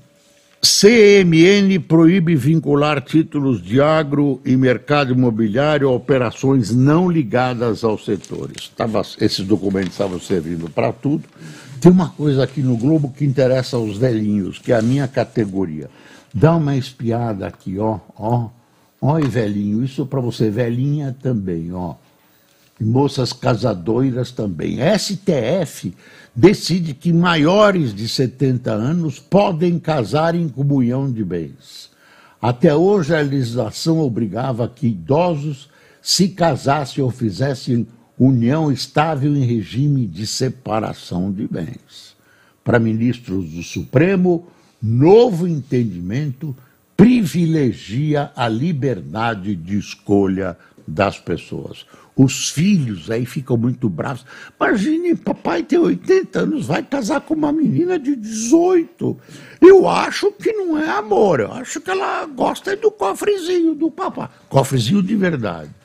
CMN 0.62 1.80
proíbe 1.80 2.36
vincular 2.36 3.02
títulos 3.02 3.62
de 3.62 3.82
agro 3.82 4.42
e 4.46 4.58
mercado 4.58 5.14
imobiliário 5.14 5.88
a 5.88 5.92
operações 5.92 6.74
não 6.76 7.10
ligadas 7.10 7.84
aos 7.84 8.04
setores. 8.04 8.70
Tava, 8.76 9.02
esses 9.22 9.46
documentos 9.46 9.92
estavam 9.92 10.20
servindo 10.20 10.70
para 10.70 10.92
tudo. 10.92 11.24
Tem 11.80 11.92
uma 11.92 12.10
coisa 12.10 12.44
aqui 12.44 12.62
no 12.62 12.76
Globo 12.76 13.14
que 13.16 13.24
interessa 13.24 13.78
aos 13.78 13.98
velhinhos, 13.98 14.60
que 14.60 14.72
é 14.72 14.78
a 14.78 14.82
minha 14.82 15.08
categoria. 15.08 15.90
Dá 16.34 16.56
uma 16.56 16.76
espiada 16.76 17.48
aqui, 17.48 17.80
ó, 17.80 18.00
ó. 18.18 18.50
Ó, 19.02 19.18
e 19.18 19.26
velhinho, 19.26 19.84
isso 19.84 20.06
para 20.06 20.20
você, 20.20 20.50
velhinha 20.50 21.16
também, 21.22 21.74
ó. 21.74 21.96
E 22.80 22.84
moças 22.84 23.32
casadoiras 23.32 24.32
também. 24.32 24.80
STF 24.98 25.96
decide 26.36 26.94
que 26.94 27.14
maiores 27.14 27.94
de 27.94 28.10
70 28.10 28.72
anos 28.72 29.18
podem 29.18 29.80
casar 29.80 30.36
em 30.36 30.50
comunhão 30.50 31.10
de 31.10 31.24
bens. 31.24 31.90
Até 32.42 32.76
hoje 32.76 33.16
a 33.16 33.22
legislação 33.22 34.00
obrigava 34.00 34.68
que 34.68 34.88
idosos 34.88 35.70
se 36.02 36.30
casassem 36.30 37.04
ou 37.04 37.10
fizessem 37.10 37.88
união 38.20 38.70
estável 38.70 39.34
em 39.34 39.46
regime 39.46 40.06
de 40.06 40.28
separação 40.28 41.32
de 41.32 41.48
bens. 41.48 42.18
Para 42.64 42.78
ministros 42.78 43.52
do 43.52 43.64
Supremo, 43.64 44.48
novo 44.82 45.48
entendimento 45.48 46.56
privilegia 46.98 48.30
a 48.36 48.50
liberdade 48.50 49.56
de 49.56 49.78
escolha 49.78 50.58
das 50.86 51.18
pessoas. 51.18 51.86
Os 52.14 52.50
filhos 52.50 53.10
aí 53.10 53.26
ficam 53.26 53.56
muito 53.56 53.88
bravos. 53.88 54.26
Imagine, 54.60 55.16
papai 55.16 55.64
tem 55.64 55.80
80 55.80 56.40
anos, 56.40 56.66
vai 56.66 56.84
casar 56.84 57.22
com 57.22 57.34
uma 57.34 57.54
menina 57.54 57.98
de 57.98 58.18
18. 58.18 59.18
Eu 59.62 59.88
acho 59.88 60.30
que 60.34 60.52
não 60.52 60.78
é 60.78 60.90
amor, 60.90 61.40
eu 61.40 61.54
acho 61.54 61.80
que 61.80 61.90
ela 61.90 62.26
gosta 62.26 62.76
do 62.76 62.92
cofrezinho 62.92 63.74
do 63.74 63.90
papai. 63.90 64.28
Cofrezinho 64.50 65.02
de 65.02 65.16
verdade. 65.16 65.79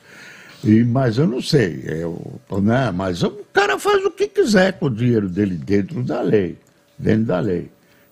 E, 0.65 0.83
mas 0.83 1.17
eu 1.17 1.27
não 1.27 1.41
sei, 1.41 1.83
eu, 1.85 2.39
né? 2.61 2.91
mas 2.91 3.21
o 3.21 3.29
cara 3.53 3.77
faz 3.77 4.03
o 4.03 4.09
que 4.09 4.27
quiser 4.27 4.73
com 4.79 4.87
o 4.87 4.89
dinheiro 4.89 5.29
dele 5.29 5.55
dentro 5.55 6.01
da 6.01 6.21
lei. 6.21 6.57
Dentro 6.97 7.25
da 7.25 7.39
lei. 7.39 7.69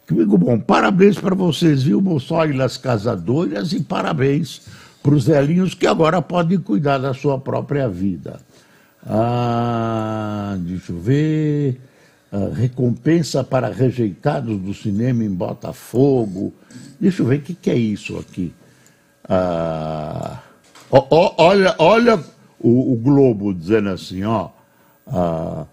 Amigo 0.10 0.38
bom, 0.38 0.60
parabéns 0.60 1.18
para 1.18 1.34
vocês, 1.34 1.82
viu, 1.82 2.00
moçóilas 2.00 2.78
casadoras, 2.78 3.74
e 3.74 3.80
parabéns 3.80 4.62
para 5.02 5.16
os 5.16 5.26
velhinhos 5.26 5.74
que 5.74 5.88
agora 5.88 6.22
podem 6.22 6.60
cuidar 6.60 7.00
da 7.00 7.14
sua 7.14 7.40
própria 7.40 7.90
vida. 7.90 8.40
Ah, 9.06 10.56
deixa 10.60 10.92
eu 10.92 11.00
ver. 11.00 11.82
Ah, 12.32 12.50
recompensa 12.54 13.44
para 13.44 13.70
rejeitados 13.70 14.58
do 14.60 14.74
cinema 14.74 15.24
em 15.24 15.30
Botafogo. 15.30 16.54
Deixa 17.00 17.22
eu 17.22 17.28
ver 17.28 17.40
o 17.40 17.42
que, 17.42 17.54
que 17.54 17.70
é 17.70 17.76
isso 17.76 18.18
aqui. 18.18 18.54
Ah, 19.28 20.40
olha 20.92 21.76
olha 21.80 22.24
o, 22.64 22.94
o, 22.94 22.96
Globo 22.96 23.54
dizendo 23.54 23.90
assim, 23.90 24.24
ó. 24.24 24.50
Ah, 25.06 25.66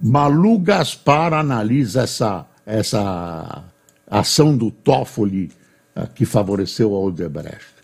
Malu 0.00 0.58
Gaspar 0.58 1.32
analisa 1.32 2.02
essa 2.02 2.46
essa 2.66 3.64
ação 4.06 4.56
do 4.56 4.70
Toffoli 4.70 5.50
uh, 5.96 6.06
que 6.14 6.24
favoreceu 6.24 6.94
a 6.94 7.00
Odebrecht. 7.00 7.74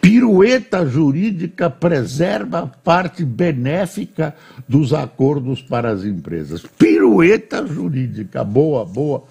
Pirueta 0.00 0.86
jurídica 0.86 1.70
preserva 1.70 2.70
parte 2.84 3.24
benéfica 3.24 4.34
dos 4.68 4.92
acordos 4.92 5.62
para 5.62 5.90
as 5.90 6.04
empresas. 6.04 6.62
Pirueta 6.78 7.66
jurídica, 7.66 8.44
boa, 8.44 8.84
boa, 8.84 9.24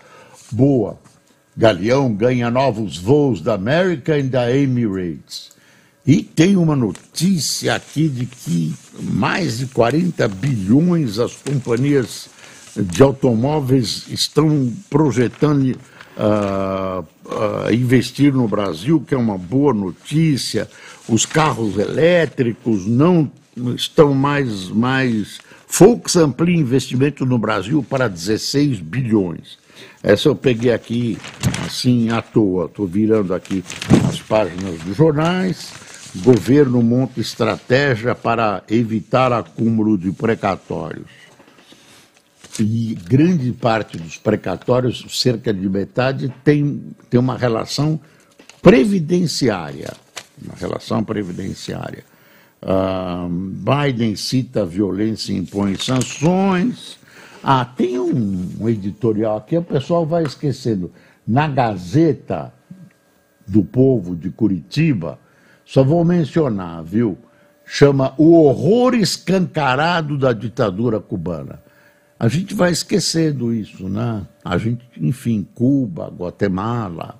boa. 0.52 0.98
Galeão 1.56 2.12
ganha 2.16 2.50
novos 2.50 2.98
voos 2.98 3.40
da 3.40 3.54
American 3.54 4.18
e 4.18 4.24
da 4.24 4.56
Emirates. 4.56 5.53
E 6.06 6.22
tem 6.22 6.58
uma 6.58 6.76
notícia 6.76 7.76
aqui 7.76 8.10
de 8.10 8.26
que 8.26 8.74
mais 9.00 9.60
de 9.60 9.68
40 9.68 10.28
bilhões 10.28 11.18
as 11.18 11.34
companhias 11.34 12.28
de 12.76 13.02
automóveis 13.02 14.06
estão 14.10 14.74
projetando 14.90 15.78
uh, 16.18 17.06
uh, 17.26 17.74
investir 17.74 18.34
no 18.34 18.50
Brasil, 18.50 19.00
que 19.08 19.16
é 19.16 19.18
uma 19.18 19.38
boa 19.38 19.74
notícia. 19.74 20.70
Os 21.08 21.26
carros 21.26 21.78
elétricos 21.78 22.86
não 22.86 23.32
estão 23.76 24.14
mais. 24.14 24.70
mais 24.70 25.40
Volks 25.70 26.18
amplia 26.18 26.56
investimento 26.56 27.26
no 27.26 27.40
Brasil 27.40 27.82
para 27.82 28.08
16 28.08 28.80
bilhões. 28.80 29.58
Essa 30.04 30.28
eu 30.28 30.36
peguei 30.36 30.72
aqui, 30.72 31.18
assim, 31.66 32.10
à 32.12 32.22
toa. 32.22 32.66
Estou 32.66 32.86
virando 32.86 33.34
aqui 33.34 33.64
as 34.08 34.22
páginas 34.22 34.80
dos 34.82 34.96
jornais. 34.96 35.83
Governo 36.16 36.82
monta 36.84 37.20
estratégia 37.20 38.14
para 38.14 38.64
evitar 38.70 39.34
acúmulo 39.34 39.98
de 39.98 40.12
precatórios 40.12 41.24
e 42.60 42.96
grande 43.08 43.52
parte 43.52 43.98
dos 43.98 44.18
precatórios, 44.18 45.06
cerca 45.10 45.54
de 45.54 45.68
metade, 45.68 46.34
tem, 46.44 46.84
tem 47.10 47.20
uma 47.20 47.38
relação 47.38 48.00
previdenciária. 48.62 49.94
Uma 50.42 50.56
relação 50.56 51.04
previdenciária. 51.04 52.04
Uh, 52.62 53.28
Biden 53.30 54.16
cita 54.16 54.66
violência 54.66 55.34
e 55.34 55.38
impõe 55.38 55.76
sanções. 55.76 56.98
Ah, 57.44 57.66
tem 57.66 58.00
um, 58.00 58.52
um 58.60 58.70
editorial 58.70 59.38
aqui, 59.38 59.58
o 59.58 59.64
pessoal 59.64 60.06
vai 60.06 60.24
esquecendo. 60.24 60.92
Na 61.28 61.48
Gazeta 61.48 62.54
do 63.48 63.64
Povo 63.64 64.16
de 64.16 64.30
Curitiba, 64.30 65.20
só 65.74 65.84
vou 65.84 66.06
mencionar, 66.06 66.84
viu? 66.84 67.18
Chama 67.66 68.14
O 68.20 68.34
Horror 68.44 68.94
Escancarado 68.94 70.20
da 70.20 70.32
Ditadura 70.32 71.00
Cubana. 71.00 71.64
A 72.20 72.28
gente 72.28 72.54
vai 72.54 72.72
esquecendo 72.72 73.52
isso, 73.52 73.90
né? 73.90 74.22
A 74.46 74.56
gente, 74.60 74.86
enfim, 74.98 75.48
Cuba, 75.56 76.14
Guatemala, 76.16 77.20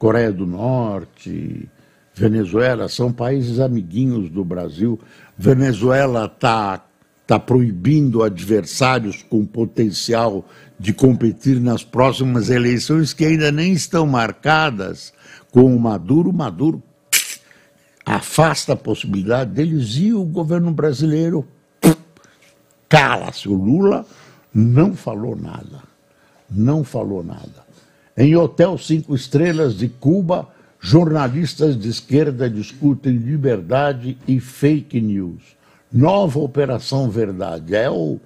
Coreia 0.00 0.32
do 0.32 0.44
Norte, 0.44 1.68
Venezuela, 2.12 2.88
são 2.88 3.12
países 3.12 3.60
amiguinhos 3.60 4.28
do 4.28 4.44
Brasil. 4.44 4.98
Venezuela 5.38 6.24
está 6.24 6.84
tá 7.24 7.38
proibindo 7.38 8.24
adversários 8.24 9.22
com 9.22 9.46
potencial 9.46 10.44
de 10.76 10.92
competir 10.92 11.60
nas 11.60 11.84
próximas 11.84 12.50
eleições 12.50 13.14
que 13.14 13.24
ainda 13.24 13.52
nem 13.52 13.72
estão 13.72 14.08
marcadas 14.08 15.12
com 15.52 15.72
o 15.72 15.78
Maduro. 15.78 16.32
Maduro 16.32 16.82
afasta 18.04 18.72
a 18.72 18.76
possibilidade 18.76 19.50
deles 19.50 19.96
e 19.96 20.12
o 20.12 20.24
governo 20.24 20.70
brasileiro 20.70 21.46
cala-se. 22.88 23.48
O 23.48 23.54
Lula 23.54 24.04
não 24.52 24.94
falou 24.94 25.36
nada. 25.36 25.82
Não 26.50 26.84
falou 26.84 27.24
nada. 27.24 27.62
Em 28.16 28.36
hotel 28.36 28.76
cinco 28.76 29.14
estrelas 29.14 29.76
de 29.76 29.88
Cuba, 29.88 30.48
jornalistas 30.78 31.78
de 31.78 31.88
esquerda 31.88 32.50
discutem 32.50 33.16
liberdade 33.16 34.18
e 34.28 34.38
fake 34.38 35.00
news. 35.00 35.42
Nova 35.90 36.38
Operação 36.38 37.08
Verdade. 37.08 37.74
É 37.74 37.90
o, 37.90 38.20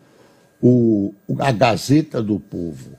o, 0.61 1.15
a 1.39 1.53
Gazeta 1.53 2.23
do 2.23 2.41
Povo. 2.41 2.91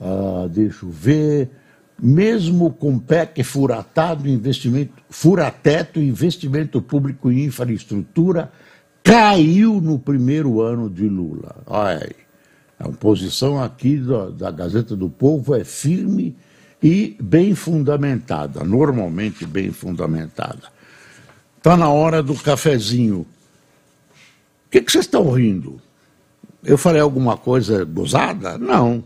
Ah, 0.00 0.48
deixa 0.50 0.84
eu 0.84 0.90
ver. 0.90 1.50
Mesmo 1.98 2.70
com 2.70 2.98
PEC 2.98 3.42
furatado, 3.42 4.28
investimento, 4.28 4.92
furateto, 5.08 5.98
investimento 5.98 6.82
público 6.82 7.30
em 7.30 7.44
infraestrutura 7.44 8.52
caiu 9.02 9.80
no 9.80 9.98
primeiro 9.98 10.60
ano 10.60 10.90
de 10.90 11.08
Lula. 11.08 11.56
Olha 11.66 12.02
aí. 12.04 12.26
A 12.78 12.88
posição 12.90 13.62
aqui 13.62 13.96
da, 13.96 14.28
da 14.28 14.50
Gazeta 14.50 14.94
do 14.94 15.08
Povo 15.08 15.54
é 15.54 15.64
firme 15.64 16.36
e 16.82 17.16
bem 17.20 17.54
fundamentada, 17.54 18.62
normalmente 18.62 19.46
bem 19.46 19.72
fundamentada. 19.72 20.64
Está 21.56 21.76
na 21.76 21.88
hora 21.88 22.22
do 22.22 22.34
cafezinho. 22.34 23.20
O 24.66 24.70
que, 24.70 24.82
que 24.82 24.92
vocês 24.92 25.06
estão 25.06 25.30
rindo? 25.30 25.80
Eu 26.62 26.76
falei 26.76 27.00
alguma 27.00 27.36
coisa 27.36 27.84
gozada? 27.84 28.58
Não. 28.58 29.02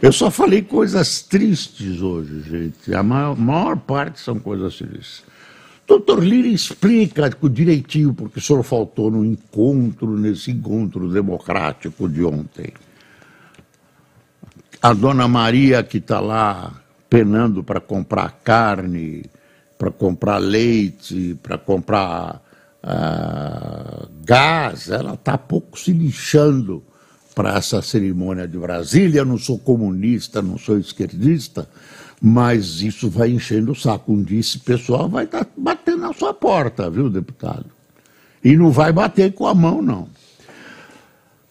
Eu 0.00 0.12
só 0.12 0.30
falei 0.30 0.62
coisas 0.62 1.22
tristes 1.22 2.00
hoje, 2.00 2.42
gente. 2.42 2.94
A 2.94 3.02
maior, 3.02 3.36
maior 3.36 3.76
parte 3.76 4.20
são 4.20 4.38
coisas 4.38 4.76
tristes. 4.76 5.24
Doutor 5.88 6.22
Lira 6.22 6.46
explica 6.46 7.28
direitinho 7.50 8.14
porque 8.14 8.38
o 8.38 8.42
senhor 8.42 8.62
faltou 8.62 9.10
no 9.10 9.24
encontro, 9.24 10.16
nesse 10.16 10.52
encontro 10.52 11.10
democrático 11.10 12.08
de 12.08 12.22
ontem. 12.22 12.72
A 14.80 14.92
dona 14.92 15.26
Maria 15.26 15.82
que 15.82 15.98
está 15.98 16.20
lá 16.20 16.80
penando 17.10 17.64
para 17.64 17.80
comprar 17.80 18.38
carne, 18.44 19.24
para 19.76 19.90
comprar 19.90 20.38
leite, 20.38 21.36
para 21.42 21.58
comprar 21.58 22.40
uh, 22.84 24.08
gás, 24.24 24.90
ela 24.90 25.14
está 25.14 25.36
pouco 25.36 25.76
se 25.76 25.92
lixando 25.92 26.84
para 27.38 27.56
essa 27.56 27.80
cerimônia 27.80 28.48
de 28.48 28.58
Brasília. 28.58 29.24
Não 29.24 29.38
sou 29.38 29.56
comunista, 29.56 30.42
não 30.42 30.58
sou 30.58 30.76
esquerdista, 30.76 31.68
mas 32.20 32.82
isso 32.82 33.08
vai 33.08 33.30
enchendo 33.30 33.70
o 33.70 33.76
saco. 33.76 34.12
Um 34.12 34.20
dia 34.20 34.40
esse 34.40 34.58
pessoal 34.58 35.08
vai 35.08 35.24
estar 35.24 35.44
tá 35.44 35.50
batendo 35.56 35.98
na 35.98 36.12
sua 36.12 36.34
porta, 36.34 36.90
viu, 36.90 37.08
deputado? 37.08 37.66
E 38.42 38.56
não 38.56 38.72
vai 38.72 38.92
bater 38.92 39.32
com 39.34 39.46
a 39.46 39.54
mão, 39.54 39.80
não. 39.80 40.08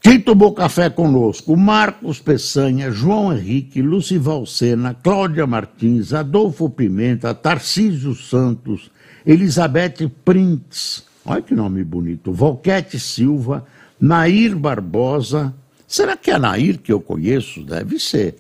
Quem 0.02 0.20
tomou 0.20 0.54
café 0.54 0.90
conosco? 0.90 1.56
Marcos 1.56 2.20
Peçanha, 2.20 2.92
João 2.92 3.32
Henrique, 3.32 3.82
Lucival 3.82 4.46
Sena, 4.46 4.94
Cláudia 4.94 5.48
Martins, 5.48 6.12
Adolfo 6.12 6.70
Pimenta, 6.70 7.34
Tarcísio 7.34 8.14
Santos, 8.14 8.92
Elizabeth 9.26 10.12
Prints, 10.26 11.06
olha 11.26 11.42
que 11.42 11.56
nome 11.56 11.82
bonito, 11.86 12.34
Volquete 12.34 13.00
Silva, 13.00 13.66
Nair 14.00 14.54
Barbosa, 14.56 15.54
será 15.88 16.16
que 16.18 16.30
é 16.30 16.38
Nair 16.38 16.78
que 16.80 16.92
eu 16.92 17.00
conheço? 17.02 17.64
Deve 17.64 18.00
ser. 18.00 18.36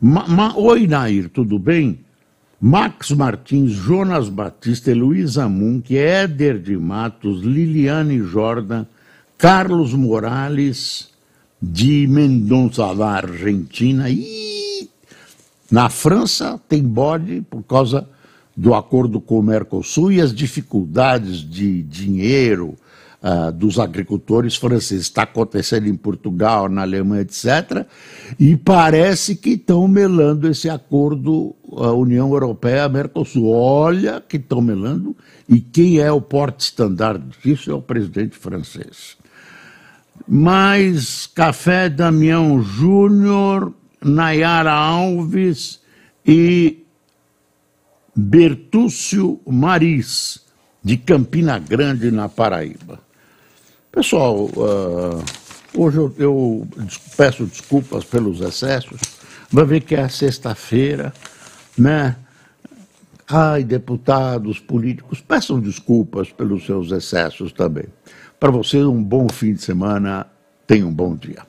Ma, 0.00 0.26
ma, 0.26 0.56
Oi, 0.56 0.86
Nair, 0.86 1.28
tudo 1.28 1.58
bem? 1.58 2.00
Max 2.60 3.10
Martins, 3.10 3.72
Jonas 3.72 4.28
Batista, 4.30 4.92
Luísa 4.94 5.48
Munk, 5.48 5.96
Éder 5.96 6.58
de 6.58 6.76
Matos, 6.76 7.42
Liliane 7.42 8.18
Jordan, 8.20 8.86
Carlos 9.36 9.92
Morales, 9.92 11.10
de 11.60 12.06
Mendonça, 12.06 12.94
da 12.94 13.08
Argentina. 13.08 14.08
E 14.08 14.88
na 15.70 15.90
França 15.90 16.58
tem 16.68 16.82
bode 16.82 17.42
por 17.50 17.62
causa 17.62 18.08
do 18.56 18.74
acordo 18.74 19.20
com 19.20 19.38
o 19.38 19.42
Mercosul 19.42 20.12
e 20.12 20.20
as 20.20 20.34
dificuldades 20.34 21.38
de 21.38 21.82
dinheiro, 21.82 22.74
uh, 23.26 23.50
dos 23.50 23.78
agricultores 23.78 24.54
franceses. 24.54 25.06
Está 25.06 25.22
acontecendo 25.22 25.88
em 25.88 25.96
Portugal, 25.96 26.68
na 26.68 26.82
Alemanha, 26.82 27.22
etc. 27.22 27.86
E 28.38 28.56
parece 28.56 29.34
que 29.34 29.50
estão 29.50 29.88
melando 29.88 30.48
esse 30.48 30.70
acordo 30.70 31.54
a 31.76 31.90
União 31.92 32.30
Europeia-Mercosul. 32.30 33.50
Olha 33.50 34.20
que 34.20 34.36
estão 34.36 34.60
melando. 34.60 35.16
E 35.48 35.60
quem 35.60 35.98
é 35.98 36.10
o 36.12 36.20
porte-estandarte 36.20 37.24
disso 37.42 37.70
é 37.70 37.74
o 37.74 37.82
presidente 37.82 38.36
francês. 38.36 39.16
Mais 40.26 41.26
Café 41.26 41.88
Damião 41.88 42.62
Júnior, 42.62 43.72
Nayara 44.02 44.72
Alves 44.72 45.80
e 46.24 46.84
Bertúcio 48.14 49.40
Maris, 49.46 50.40
de 50.82 50.96
Campina 50.96 51.58
Grande, 51.58 52.10
na 52.10 52.28
Paraíba. 52.28 53.05
Pessoal, 53.96 54.44
uh, 54.44 55.24
hoje 55.74 55.96
eu, 55.96 56.14
eu, 56.18 56.68
peço 57.16 57.46
desculpas 57.46 58.04
pelos 58.04 58.42
excessos. 58.42 59.00
Vai 59.50 59.64
ver 59.64 59.80
que 59.80 59.94
é 59.94 60.06
sexta-feira, 60.06 61.14
né? 61.78 62.14
Ai, 63.26 63.64
deputados, 63.64 64.58
políticos, 64.60 65.22
peçam 65.22 65.58
desculpas 65.58 66.30
pelos 66.30 66.66
seus 66.66 66.92
excessos 66.92 67.52
também. 67.52 67.86
Para 68.38 68.50
você, 68.50 68.84
um 68.84 69.02
bom 69.02 69.30
fim 69.30 69.54
de 69.54 69.62
semana. 69.62 70.26
Tenha 70.66 70.86
um 70.86 70.92
bom 70.92 71.16
dia. 71.16 71.46